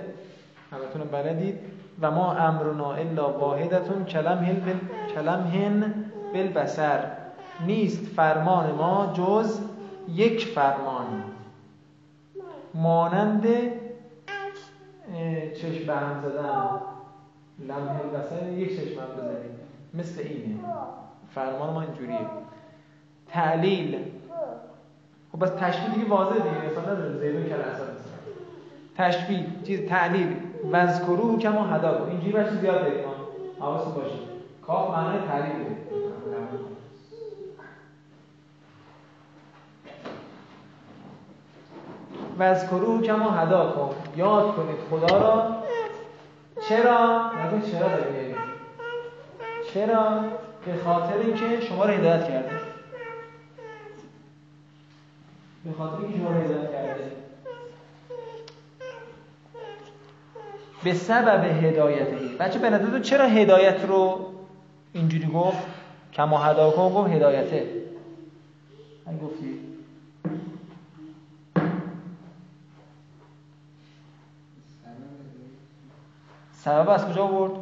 [0.73, 1.61] همتون بلدید.
[2.01, 4.79] و ما امرنا الا واحدتون کلم هن بل
[5.15, 5.95] کلم هن
[6.33, 7.24] بالبصر.
[7.67, 9.61] نیست فرمان ما جز
[10.09, 11.23] یک فرمان.
[12.75, 13.47] مانند
[15.57, 16.69] چشم به هم زدن.
[17.59, 19.55] لمحه البصر یک چشم هم بزنید
[19.95, 20.59] مثل اینه.
[21.35, 22.19] فرمان ما اینجوریه.
[23.29, 23.99] تعلیل.
[25.33, 27.19] خب بس تشبیه دیگه واضحه دیگه اصلا نداره.
[27.19, 27.87] زیدون کل اصلا
[28.97, 30.37] تشبیه چیز تعلیل.
[30.73, 33.05] وذکروه کما هدا اینجوری بچه زیاد داریم
[33.61, 34.19] حواستون باشه.
[34.67, 35.67] کاف معنای تعلیل.
[42.39, 43.95] داره وذکروه کما هدا کن.
[44.17, 45.57] یاد کنید خدا را.
[46.69, 48.37] چرا؟ نگو چرا داریم
[49.75, 50.21] چرا؟
[50.67, 52.61] به خاطر اینکه شما رو هدایت کرده.
[55.65, 57.13] به خاطر اینکه شما رو هدایت کرده.
[60.85, 64.19] به سبب هدایتهی بچه به چرا هدایت رو
[64.93, 65.67] اینجوری گفت؟
[66.13, 67.67] کما هداکم گفت هدایته.
[69.23, 69.74] گفتی
[76.65, 77.53] سبب از کجا برد؟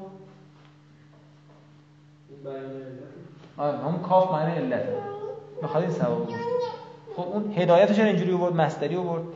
[3.56, 4.96] آره همون کاف معنی علته
[5.62, 6.34] بخواد این سبب بود.
[7.16, 9.34] خب اون هدایتش اینجوری بود مستری بود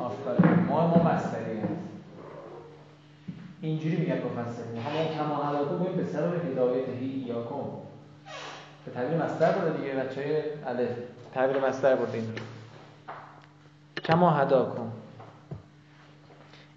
[0.00, 0.66] آفرین.
[0.68, 1.36] ما ما هست
[3.60, 7.54] اینجوری میگن مفسرین همون کما علاقه بگیم به سبب هدایت هی یاکم
[8.84, 10.90] به تعبیر مستر بوده دیگه بچه های الف.
[11.34, 12.24] تعبیر مستر بوده این
[14.04, 14.92] کما هداکم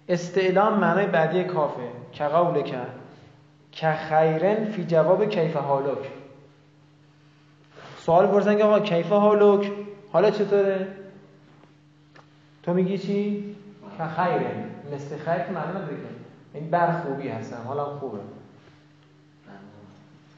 [0.08, 1.88] استعلام معنای بعدی کافه.
[2.12, 2.94] که قول کرد
[3.72, 6.10] که خیرن فی جواب کیف حالک.
[7.98, 9.72] سوال پرسن که آقا کیف حالک؟
[10.12, 10.88] حالا چطوره؟
[12.62, 13.56] تو میگی چی؟
[13.98, 14.64] که خیرن.
[14.94, 15.96] مثل خیر که نداره که
[16.54, 18.18] این بر خوبی هستم حالا خوبه.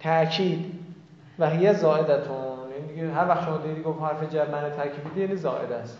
[0.01, 0.74] تاکید
[1.39, 2.59] و هی زائدتون.
[2.76, 5.99] این دیگه هر وقت شما دیدی گفت حرف جر معنی ترکیبی یعنی زائد است.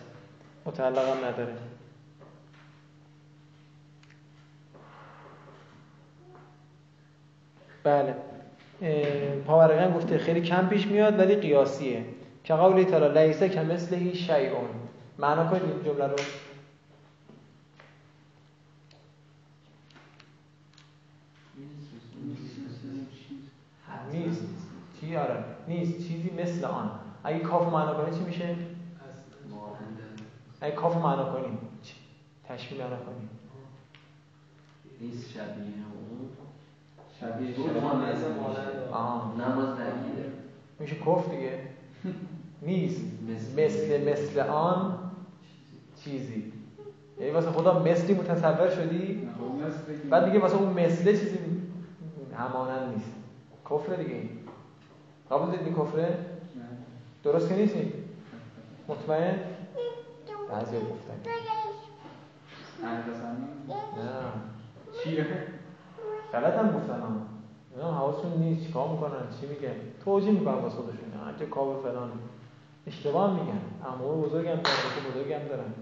[0.65, 1.57] متعلق هم نداره.
[7.83, 8.15] بله.
[9.47, 12.05] پاورقیان گفته خیلی کم پیش میاد ولی قیاسیه.
[12.43, 14.69] که قولی تعالی لیسه که مثل شیعون
[15.17, 16.15] معنا کنید این جمله رو؟
[24.11, 24.41] نیست.
[25.01, 25.43] چی؟ آره.
[25.67, 26.07] نیست.
[26.07, 26.91] چیزی مثل آن.
[27.23, 28.55] اگه کاف معنا کنی چی میشه؟
[30.61, 31.57] اگه کاف معنا کنی
[32.43, 33.29] تشبیه معنا کنی
[35.01, 35.45] نیست شبیه
[36.09, 36.29] اون.
[37.19, 37.49] شبیه.
[37.49, 39.35] مثل آه.
[39.37, 40.29] نماز نگیره.
[40.79, 41.59] میشه کف دیگه.
[42.61, 43.01] نیست.
[43.29, 43.65] مثل.
[43.65, 44.97] مثل مثل آن
[46.03, 46.53] چیزی.
[47.19, 49.29] یعنی واسه خدا مثلی متصور شدی؟
[50.09, 51.39] بعد دیگه واسه اون مثله چیزی
[52.37, 53.11] همانند نیست.
[53.69, 54.29] کفر دیگه این.
[55.31, 56.17] قبول دارید این کفره؟
[57.23, 57.93] درست که نیستی
[58.87, 59.39] مطمئن؟
[60.51, 61.19] بعضی گفتن.
[62.83, 63.03] نه
[65.03, 65.27] چیه؟
[66.33, 67.07] غلط هم گفتن ها
[67.75, 69.75] اینا حواسشون نیست چیکار می‌کنن؟ چی میگن؟
[70.05, 71.09] توجیه می‌کنن واسه خودشون.
[71.39, 72.11] که کاو فلان.
[72.87, 73.61] اشتباه میگن.
[73.93, 75.73] امور بزرگ هم دارن که بزرگ هم دارن.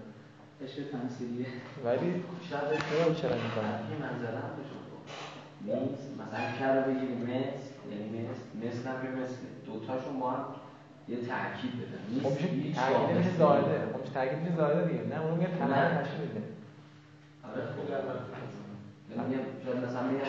[0.62, 1.46] عشق تمثیلیه
[1.84, 4.50] ولی شاید نمیم چرا می‌کنن این منظره هم
[5.66, 10.44] مثلا کر رو بگیری مثل یعنی مثل مثل هم مثل دوتاشون با هم
[11.08, 13.36] یه ترکیب بدن نیست خب میشه هیچ واقعی میشه.
[13.36, 15.04] زایده خب میشه ترکیب میشه زایده دیگه.
[15.04, 16.02] نه اون میگه نه.
[16.02, 16.42] تشکیل میده.
[17.44, 17.90] آره خب
[19.16, 20.24] یعنی میگم شاید مثلا میگم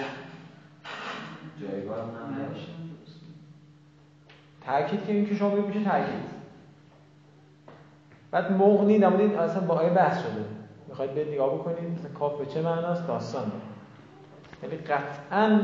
[1.62, 2.68] جایگاه هم نباشه.
[4.66, 6.30] تاکید که این که شما میشه تاکید
[8.32, 10.46] بعد مغنی نمودید اصلا با آیه بحث شده.
[10.88, 13.52] می‌خواید به نگاه بکنید مثلا کاف به چه معناست؟ داستان.
[14.64, 15.60] یعنی قطعا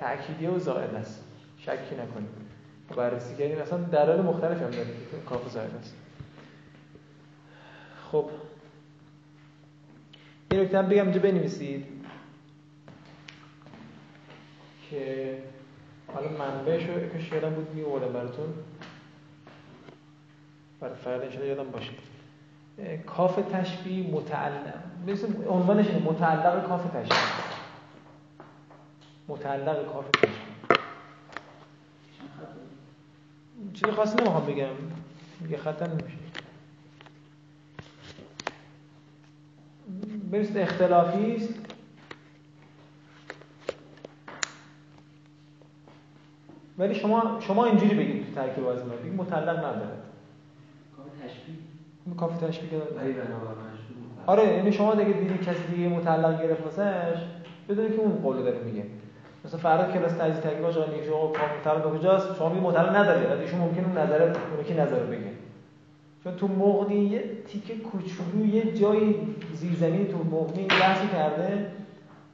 [0.00, 1.24] تأکیدیه و زائد است.
[1.58, 2.47] شکی نکنید.
[2.96, 3.58] بررسی کردیم.
[3.58, 5.94] اصلا دلایل مختلف هم داره که کاف زائد است
[8.12, 8.30] خب.
[10.52, 11.86] یه نکته بگم اینجا بنویسید.
[14.90, 15.38] که
[16.14, 18.54] حالا منبعش رو کاش یادم بود میوردم براتون.
[20.80, 21.92] برای فردا انشاءالله یادم باشه.
[23.06, 24.74] کاف تشبیه متعلق.
[25.06, 27.18] مثل عنوانش متعلق کاف تشبیه.
[29.28, 30.47] متعلق کافی تشبیه.
[33.74, 34.66] چیزی خاصی نمی‌خوام بگم.
[35.50, 36.18] یه خطا نمیشه.
[40.30, 41.54] برست اختلافی است.
[46.78, 49.98] ولی شما شما اینجوری بگید تو ترکیب از بگید مطلق نداره
[50.96, 52.82] کافی تشبیه؟ کافی تشبیه
[54.26, 57.22] آره یعنی شما دیگه دیدی کسی دیگه متعلق گرفت واسش
[57.68, 58.84] بدونی که اون قول داره میگه.
[59.48, 63.30] مثلا فردا کلاس تجزیه ترکیب آقا میگه شما متعلق به کجاست؟ شما میگه مطلق نداره
[63.30, 65.30] ولی ایشون ممکنه اون نظر اون کی نظر بگه.
[66.24, 69.14] چون تو مغنی یه تیکه کوچولو یه جای
[69.54, 71.70] زیرزمینی تو مغنی بحثی کرده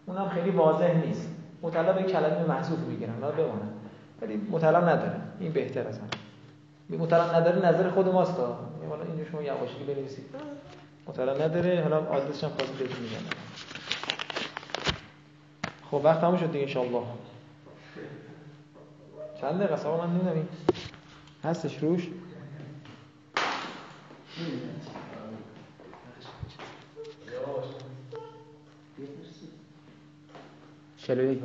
[0.07, 1.29] اونم خیلی واضح نیست.
[1.63, 3.69] مطلق به کلمه محذوف می‌گیرن حالا بمونه
[4.23, 5.21] ولی مطلق نداره.
[5.41, 7.01] این بهتر از همه.
[7.03, 8.39] مطلق نداره نظر خود ماست.
[8.91, 10.25] حالا اینجا شما یواشکی بنویسید.
[11.07, 13.54] مطلق نداره حالا آدرسش هم خواست بهتون میگم.
[15.95, 17.03] خب وقت تموم شد دیگه انشاءالله.
[19.41, 20.49] چند دقیقه؟ سوال من نمی‌دونم
[21.45, 22.09] هستش روش؟
[30.97, 31.43] چلو یک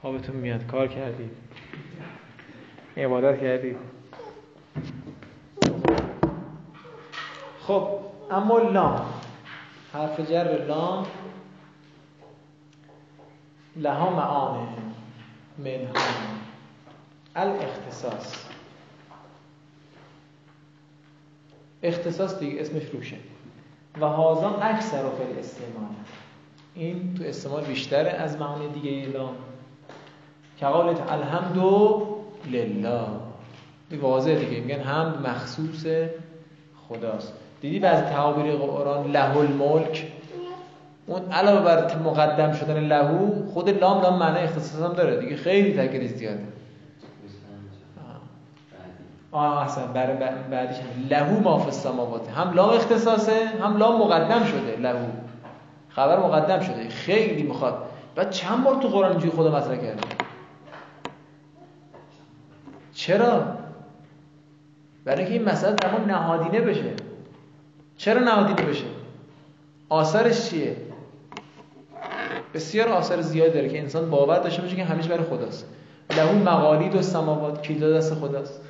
[0.00, 0.66] خوابتون میاد.
[0.66, 1.30] کار کردید
[2.96, 3.76] عبادت کردید
[7.60, 7.88] خب
[8.30, 9.21] اما لام.
[9.92, 11.06] حرف جر لام
[13.76, 14.68] لها معانه
[15.58, 15.92] منها.
[17.36, 18.46] الاختصاص.
[21.82, 23.16] اختصاص دیگه اسمش روشه.
[24.00, 25.94] و هازان اکثر فی استعمال
[26.74, 29.36] این تو استعمال بیشتره از معانی دیگه لام
[30.58, 31.56] که قالت الحمد
[32.50, 33.06] لله.
[34.00, 34.60] واضح دیگه.
[34.60, 35.86] میگن حمد مخصوص
[36.88, 37.41] خداست.
[37.62, 40.12] دیدی بعضی تعابیر قرآن له الملک؟
[41.06, 45.76] اون علاوه بر مقدم شدن لهو خود لام لام معنی اختصاص هم داره دیگه خیلی
[45.76, 46.44] تاکید زیاده.
[49.32, 50.16] آه احسن برای
[50.50, 52.28] بعدیش هم لهو ما السماوات.
[52.28, 55.06] هم لام اختصاصه هم لام مقدم شده لهو.
[55.88, 56.88] خبر مقدم شده.
[56.88, 57.74] خیلی می‌خواد.
[58.14, 60.02] بعد چند بار تو قرآن اینجوری خدا مطرح کرده
[62.94, 63.42] چرا؟
[65.04, 67.11] برای اینکه این مسئله در نهادینه بشه.
[67.96, 68.84] چرا نهادینه بشه؟
[69.88, 70.76] آثارش چیه؟
[72.54, 75.66] بسیار آثار زیادی داره که انسان باور داشته باشه که همیشه برای خداست.
[76.16, 78.60] لهو مقالید و سماوات کلید دست خداست.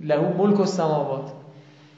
[0.00, 1.32] لهو ملک و سماوات.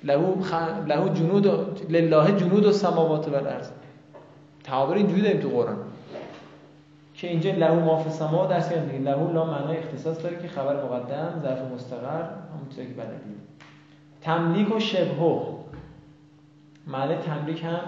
[0.04, 0.54] لهو, خ...
[0.86, 1.64] لهو جنود و...
[1.88, 3.68] لله جنود و سماوات و الارض.
[4.64, 5.76] تعابیر اینجوری داریم تو قرآن.
[7.14, 10.84] که اینجا لهو ما فی السماوات درس دیگه لهو لا معنای اختصاص داره که خبر
[10.84, 13.40] مقدم ظرف مستقر همون چیزی که بلدیم
[14.22, 15.55] تملیک و شبهه.
[16.86, 17.80] معنی تملیک هم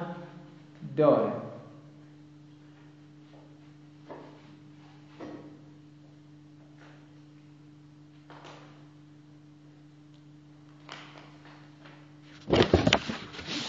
[0.96, 1.32] داره.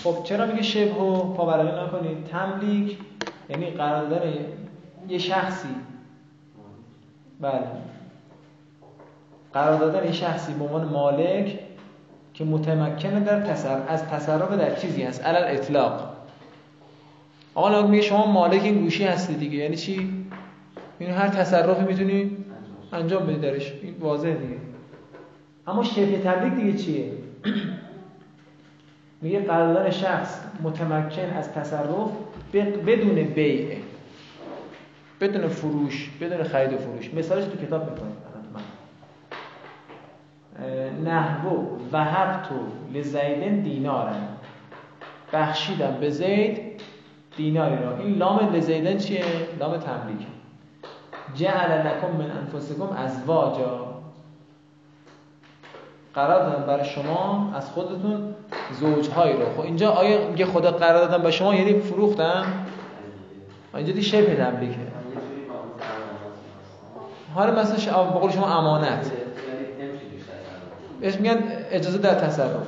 [0.03, 2.97] خب چرا میگه شبه و پاورقی نکنید؟ تملیک
[3.49, 4.45] یعنی قرار داره
[5.09, 5.75] یه شخصی.
[7.39, 7.67] بله.
[9.53, 11.59] قرار دادن یه شخصی به عنوان مالک
[12.39, 16.13] که متمکنه در تصرف از تصرف در چیزی هست علل اطلاق
[17.55, 19.57] آقا میگه شما مالک این گوشی هستی دیگه.
[19.57, 20.25] یعنی چی؟
[20.99, 22.37] یعنی هر تصرفی می‌تونی
[22.93, 23.73] انجام بدی درش.
[23.81, 24.55] این واضحه دیگه.
[25.67, 27.11] اما شبه تملیک دیگه چیه؟
[29.21, 32.11] میگه قرارداد شخص متمکن از تصرف
[32.87, 33.77] بدون بیع
[35.21, 37.13] بدون فروش بدون خرید و فروش.
[37.13, 38.28] مثالش تو کتاب می‌کنید
[41.03, 41.49] نحو
[41.91, 42.05] و
[42.49, 42.55] تو
[42.93, 44.27] لزیدن دینارن.
[45.33, 46.81] بخشیدم به زید
[47.37, 47.97] دیناری را.
[47.97, 49.23] این لام لزیدن چیه؟
[49.59, 50.27] لام تملیک.
[51.35, 53.89] جعل لکم من انفسکم از واجا
[56.15, 58.35] قرار دادن برای شما از خودتون
[58.79, 59.45] زوجهایی رو.
[59.55, 62.43] خب اینجا آیا میگه خدا قرار دادن به شما؟ یعنی فروختن
[63.75, 64.79] اینجا دی شبه تملیکه.
[67.35, 69.11] حالا مثلا بقول شما امانت.
[71.01, 71.37] بهش میگن
[71.71, 72.67] اجازه در تصرف.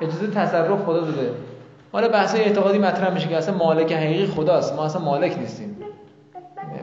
[0.00, 1.30] اجازه تصرف خدا داده.
[1.92, 4.74] حالا بحث اعتقادی مطرح میشه که اصلا مالک حقیقی خداست.
[4.74, 5.76] ما اصلا مالک نیستیم.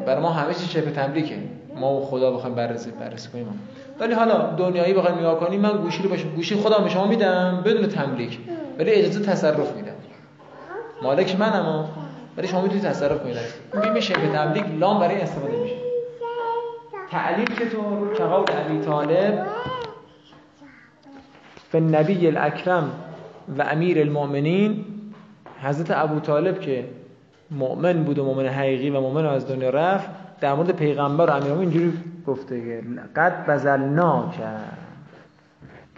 [0.06, 1.36] برای ما همه چیز شبه تملیکه.
[1.76, 3.60] ما و خدا بخوایم بررسی بررسی کنیم.
[4.00, 7.62] ولی حالا دنیایی بخوایم نگاه کنیم من گوشی رو باشه گوشی خودم به شما میدم
[7.66, 8.40] بدون تملیک.
[8.80, 9.92] ولی اجازه تصرف میدم.
[11.02, 11.86] مالک منم
[12.38, 13.38] ولی شما می‌تونید تصرف کنید.
[13.94, 15.87] میشه به تملیک لام برای استفاده میشه.
[17.12, 19.48] تعلیم چطور که علی طالب
[21.72, 22.92] به نبی الاکرم
[23.58, 24.86] و امیر المؤمنین
[25.62, 26.90] حضرت ابو طالب که
[27.52, 31.54] مؤمن بود و مؤمن حقیقی و مؤمن از دنیا رفت در مورد پیغمبر و امیر
[31.54, 31.94] اینجوری
[32.28, 32.84] گفته که
[33.16, 34.78] قد بزلنا کرد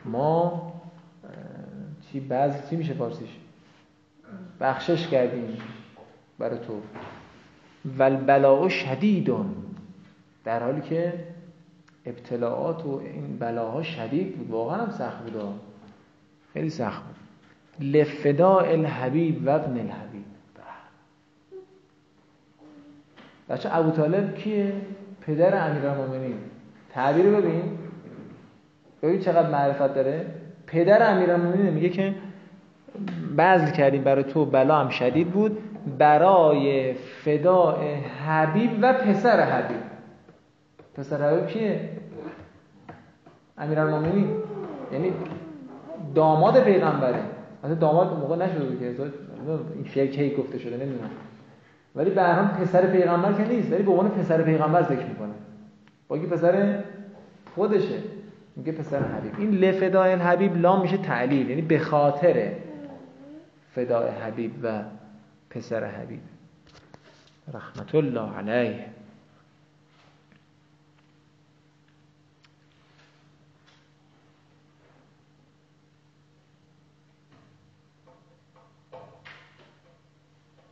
[0.05, 0.73] ما
[2.11, 3.29] چی بعض چی میشه فارسیش؟
[4.61, 5.57] بخشش کردیم
[6.39, 6.81] برای تو.
[8.25, 9.55] بلاء شدیدون.
[10.49, 11.13] در حالی که
[12.05, 15.53] ابتلاعات و این بلاها شدید بود واقعا هم سخت بود.
[16.53, 17.15] خیلی سخت بود.
[17.95, 20.25] لفداء الحبیب و ابن الحبیب.
[23.49, 24.73] بچه ابو طالب کیه؟
[25.21, 26.37] پدر امیرالمومنین.
[26.93, 27.77] تعبیر ببین.
[29.01, 30.25] ببین چقدر معرفت داره.
[30.67, 32.15] پدر امیرالمومنین میگه که
[33.37, 35.57] بذل کردیم برای تو بلا هم شدید بود.
[35.97, 37.95] برای فداء
[38.27, 39.98] حبیب و پسر حبیب.
[40.99, 41.89] پسر حبیب کیه؟
[43.57, 44.29] امیرالمومنین.
[44.93, 45.13] یعنی
[46.15, 47.21] داماد پیغمبره.
[47.63, 49.03] مثلا داماد موقع نشده که
[49.75, 51.09] این شعر کی گفته شده نمی‌دونم.
[51.95, 53.71] ولی به هم پسر پیغمبر که نیست.
[53.71, 55.33] ولی به عنوان پسر پیغمبر ذکر می‌کنه.
[56.07, 56.83] با پسر
[57.55, 57.97] خودشه.
[58.55, 59.31] میگه پسر حبیب.
[59.37, 61.49] این لفدای الحبیب لام میشه تعلیل.
[61.49, 62.51] یعنی به خاطر
[63.75, 64.81] فدای حبیب و
[65.49, 66.21] پسر حبیب.
[67.53, 68.85] رحمت الله علیه.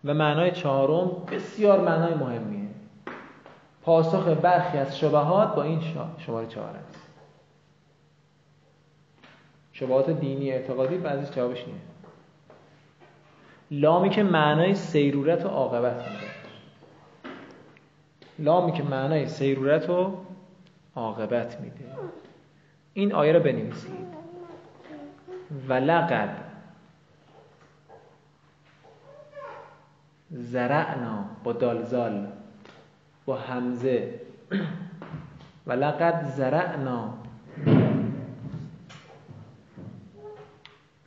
[0.06, 2.68] و معنای چهارم بسیار معنای مهمیه.
[3.82, 5.82] پاسخ برخی از شبهات با این
[6.18, 7.08] شماره چهار است.
[9.72, 11.76] شبهات دینی اعتقادی بعضیش جوابش نیه
[13.72, 16.28] لامی که معنای سیرورت و عاقبت میده
[18.40, 20.18] لامی که معنای سیرورت و
[20.96, 21.86] عاقبت میده
[22.94, 24.08] این آیه رو بنویسید.
[25.68, 26.47] ولقد
[30.32, 32.28] زرعنا با دالزال
[33.26, 34.20] با همزه
[35.68, 37.14] و لقد زرعنا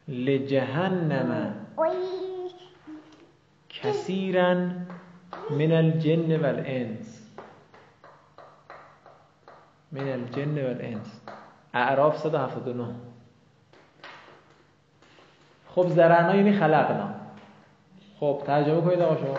[0.09, 1.55] لجهنم
[3.68, 4.55] کثیرا
[5.51, 7.31] من الجن والانس.
[9.93, 11.21] من الجن والانس.
[11.75, 12.95] اعراف 179
[15.68, 17.20] خب زرعنا یعنی خلقنا.
[18.21, 19.39] خب ترجمه کنید آقا شما.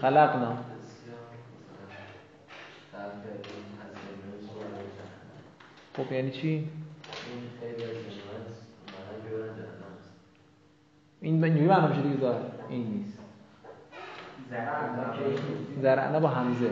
[0.00, 0.56] خلقنا.
[5.96, 6.68] خب یعنی چی؟
[11.20, 12.34] این نیوی معنی میشه دیگه
[12.68, 13.18] این نیست.
[15.82, 16.70] زرعنا با همزه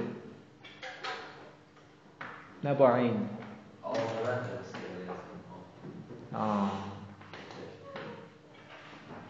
[2.65, 3.40] نه با عین.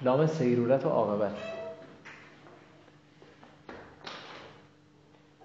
[0.03, 1.33] لام سیرورت و عاقبت.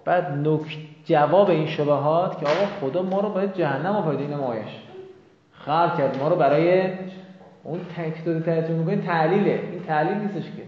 [0.06, 4.70] بعد نک جواب این شبهات که آقا خدا ما رو باید جهنم آورد این مایش
[5.52, 6.90] خلق کرد ما رو برای
[7.64, 10.64] اون تکتور ترجمه می‌کنین تعلیله این تعلیل نیستش که.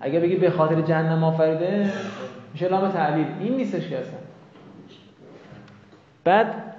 [0.00, 1.92] اگه بگی به خاطر جهنم آفریده
[2.52, 4.18] میشه لام تعلیل این نیستش که اصلا.
[6.24, 6.71] بعد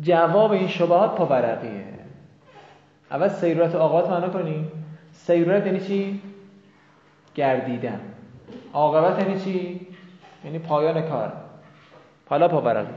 [0.00, 1.96] جواب این شبهات پاورقیه
[3.10, 4.72] اول سیرورت عاقبت معنا کنیم.
[5.12, 6.20] سیرورت یعنی چی؟
[7.34, 8.00] گردیدن.
[8.72, 9.80] عاقبت یعنی چی؟
[10.44, 11.32] یعنی پایان کار.
[12.28, 12.94] حالا پاورقی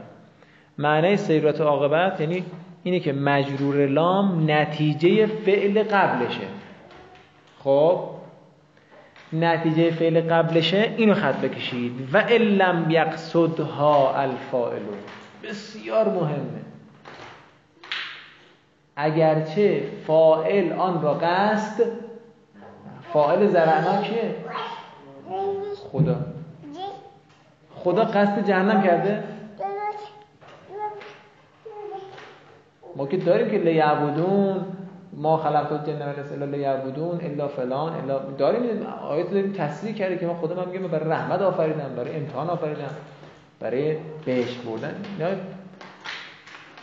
[0.78, 2.44] معنی سیرورت عاقبت یعنی
[2.82, 6.46] اینه که مجرور لام نتیجه فعل قبلشه.
[7.58, 8.00] خب؟
[9.32, 11.92] نتیجه فعل قبلشه اینو خط بکشید.
[12.12, 14.82] و لم یقصدها الفاعل
[15.44, 16.69] بسیار مهمه.
[19.00, 21.84] اگرچه فائل آن را قصد
[23.12, 24.34] فائل زرعنا کیه؟
[25.92, 26.16] خدا
[27.74, 29.24] خدا قصد جهنم کرده؟
[32.96, 34.64] ما که داریم که لیعبدون
[35.12, 40.26] ما خلقت الجن والانس الا لیعبدون الا فلان الا داریم آیات داریم تصریح کرده که
[40.26, 42.94] ما خدا من میگه برای رحمت آفریدم برای امتحان آفریدم
[43.60, 44.94] برای بهش بردن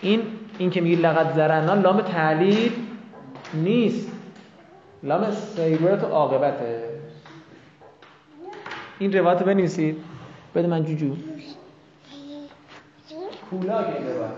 [0.02, 0.22] این
[0.58, 2.72] این که میگه لقد زرعنا لام تعلیل
[3.54, 4.12] نیست.
[5.04, 7.00] لام سیرورت و عاقبته.
[9.00, 10.04] این روایت بنویسید.
[10.56, 11.16] بده من جوجو.
[13.50, 14.32] کولاگ این روایت.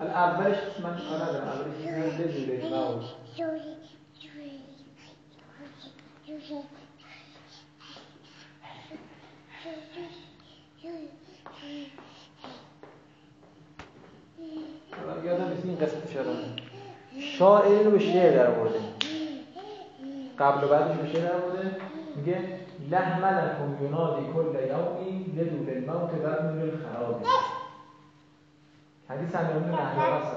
[0.00, 1.72] اولش من کار ندارم اولش
[14.92, 16.24] بزیرش قسمت شعر
[17.38, 18.78] شاعر اینو به شعر در آورده.
[20.38, 21.76] قبل و بعدش به شعر در آورده.
[22.16, 22.38] میگه
[22.90, 27.24] لحملکم ینادی کل یومی لدول الموت و نور الخراب
[29.08, 30.36] حدیث امیرون نحیه هست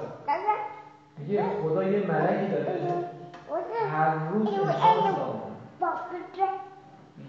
[1.18, 3.04] میگه خدا یه ملکی داره.
[3.90, 5.40] هر روز انسان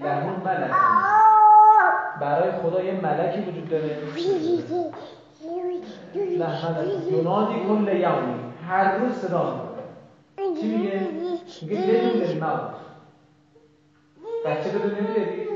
[0.02, 0.72] لهون ملک
[2.20, 3.98] برای خدا یه ملکی وجود داره.
[6.16, 9.44] لحملکم ینادی کل یومی هر روز صدا
[10.38, 11.08] می‌کنه چی میگه؟
[11.62, 12.76] میگه لدول الموت
[14.46, 15.48] بچه به دنیا میاری؟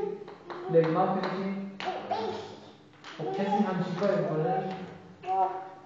[0.73, 1.55] لگمات میاری؟
[3.17, 4.63] خب کسی همچین کار می‌کنه؟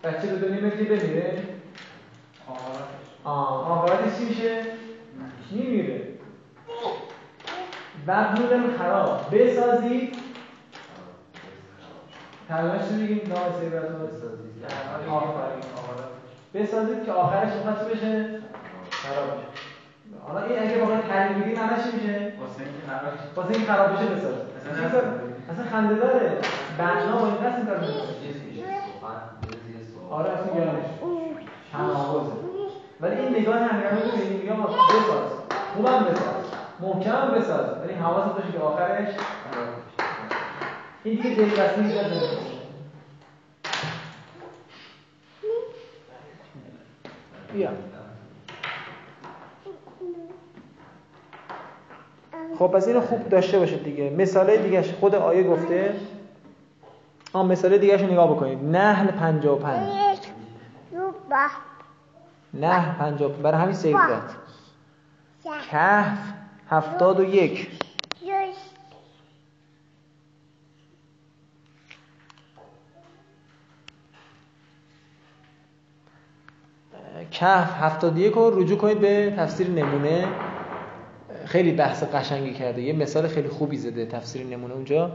[0.04, 1.44] بچه دنیا میاری بمیره؟
[3.24, 4.62] آه آخراتش چی میشه؟
[5.52, 6.08] میمیره
[8.08, 10.16] وبنون خراب بسازید
[12.50, 14.02] رو میگیم نام سیبرتون
[15.10, 15.64] آفرین.
[16.54, 18.40] بسازید که آخرش می‌خواد چی بشه؟
[18.92, 19.48] خراب بشه.
[20.28, 21.02] حالا این اگه واقعا
[21.34, 22.34] بگیریم همه چی میشه؟
[23.36, 24.34] واسه این خراب بشه بساز
[25.52, 26.38] اصلا خنده داره
[26.78, 27.78] بنا با این این کار
[30.10, 30.86] آره اصلا گرمش
[31.72, 32.32] تناقضه
[33.02, 35.32] ولی این نگاه همیشه رو ببینیم میگم بساز.
[35.76, 36.46] خوبم بساز.
[36.80, 37.66] محکمم بساز.
[37.84, 39.08] ولی حواست باشه که آخرش
[41.06, 42.38] این دیگه دلبسته ایجاد نمیشه
[47.54, 47.70] بیا
[52.60, 54.10] خب پس اینو خوب داشته باشید دیگه.
[54.10, 55.96] مثاله دیگه خود آیه گفته.
[57.34, 58.64] آن مثاله دیگه رو نگاه بکنید.
[58.64, 60.18] نحل 55
[62.54, 64.30] نه 50 برای همین سیو داد
[65.70, 66.18] کهف
[66.70, 67.85] 71
[77.40, 80.28] کهف 71 رو رجوع کنید به تفسیر نمونه.
[81.46, 82.82] خیلی بحث قشنگی کرده.
[82.82, 85.12] یه مثال خیلی خوبی زده تفسیر نمونه اونجا.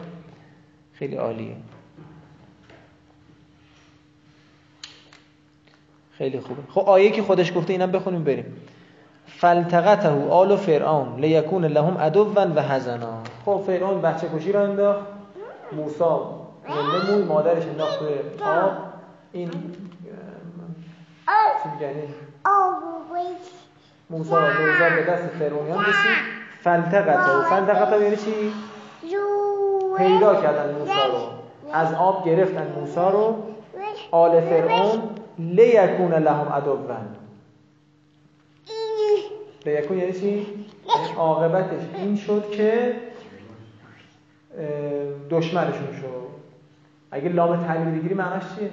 [0.93, 1.57] خیلی عالیه.
[6.13, 6.63] خیلی خوبه.
[6.71, 8.57] خب آیه که خودش گفته اینم بخونیم بریم.
[9.27, 13.23] فلتقته آل فرعون لیکون لهم عدوا و حزنا.
[13.45, 15.07] خب فرعون بچه کشی را انداخت.
[15.73, 16.05] موسی
[17.29, 18.09] مادرش انداخت توی
[18.43, 18.73] آب.
[19.33, 19.51] این
[21.63, 21.95] چی میگن
[24.11, 26.17] موسی را دوزار به دست فرعونیان رسید.
[26.61, 28.53] فلتقته فلتقته یعنی چی؟
[29.97, 31.73] پیدا کردن موسی رو.
[31.73, 33.43] از آب گرفتن موسی رو.
[34.11, 35.03] آل فرعون
[35.39, 36.77] لیکون لهم عدوا.
[39.67, 42.95] لیکون یعنی چی؟ یعنی عاقبتش این شد که
[45.31, 46.31] دشمنشون شد.
[47.11, 48.71] اگه لام تعلیل بگیری معناش چیه؟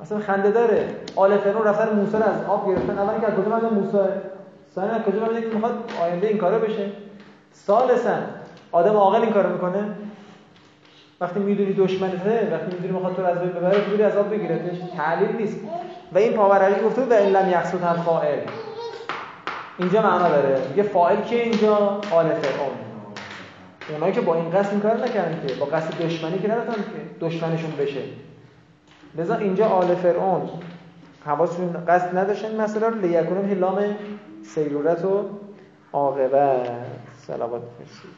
[0.00, 0.88] اصلا خنده داره.
[1.16, 2.98] آل فرعون رفتن موسی از آب گرفتن.
[2.98, 3.98] اولی که از کجا مدن موسی.
[4.74, 6.90] ثانیا از کجا که می‌خواد آینده این کارا بشه.
[7.54, 8.16] ثالثا
[8.72, 9.84] آدم عاقل این کارو می‌کنه.
[11.20, 15.36] وقتی می‌دونی دشمنته وقتی می‌دونی می‌خواد تو از بین ببره تو از آب بگیرتش تعلیل
[15.36, 15.56] نیست.
[16.12, 18.38] و این پاورقی گفته و ان لم یقصد هم فاعل.
[19.78, 20.58] اینجا معنا داره.
[20.70, 22.76] میگه فاعل که اینجا؟ آل فرعون.
[23.92, 27.26] اونایی که با این قصد این کار نکردن که با قصد دشمنی که ندادن که
[27.26, 28.00] دشمنشون بشه.
[29.18, 30.48] لذا اینجا آل فرعون
[31.24, 33.96] حواسشون قصد نداشتن مثلا رو لیکونم لام
[34.44, 35.22] سیرورت و
[35.92, 36.70] عاقبت.
[37.26, 38.10] صلوات بفرستید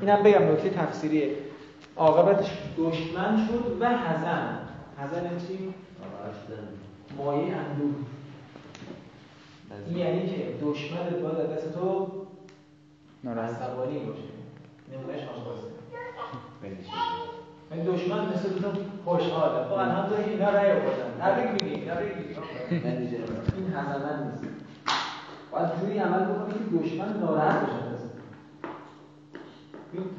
[0.00, 1.36] اینم بگم نکته تفسیریه.
[1.96, 4.58] عاقبتش دشمن شد و حزن.
[4.98, 5.74] حزن چی؟
[7.18, 7.94] مایه اندوه.
[9.88, 12.08] این یعنی که دشمنت باید دست تو
[13.26, 14.31] عصبانی باشه.
[14.90, 15.68] نمونهش آشپزه
[17.72, 18.68] این دشمن مثل تو
[19.04, 19.64] خوشحاله.
[19.64, 21.10] خب الحمدلله اینا رأی آوردن.
[21.20, 22.34] تبریک میگی تبریک میگی
[23.56, 24.44] این حزنن نیست.
[25.52, 27.82] باید جوری عمل بکنی که دشمن ناراحت بشه.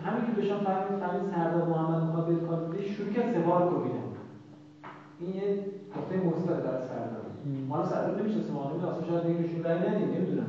[0.05, 4.03] همین که دشمن فهمید فهمید سردار محمد می‌خواد بیاد کار بده شروع کرد سوار کوبیدن
[5.19, 5.65] این یه
[5.97, 7.23] نقطه مثبت برای سردار.
[7.67, 10.47] ما سردار نمیشه سوال نمیشه اصلا شاید بگیرشون رأی ندیم نمی‌دونم.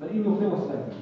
[0.00, 0.92] ولی این نقطه مثبت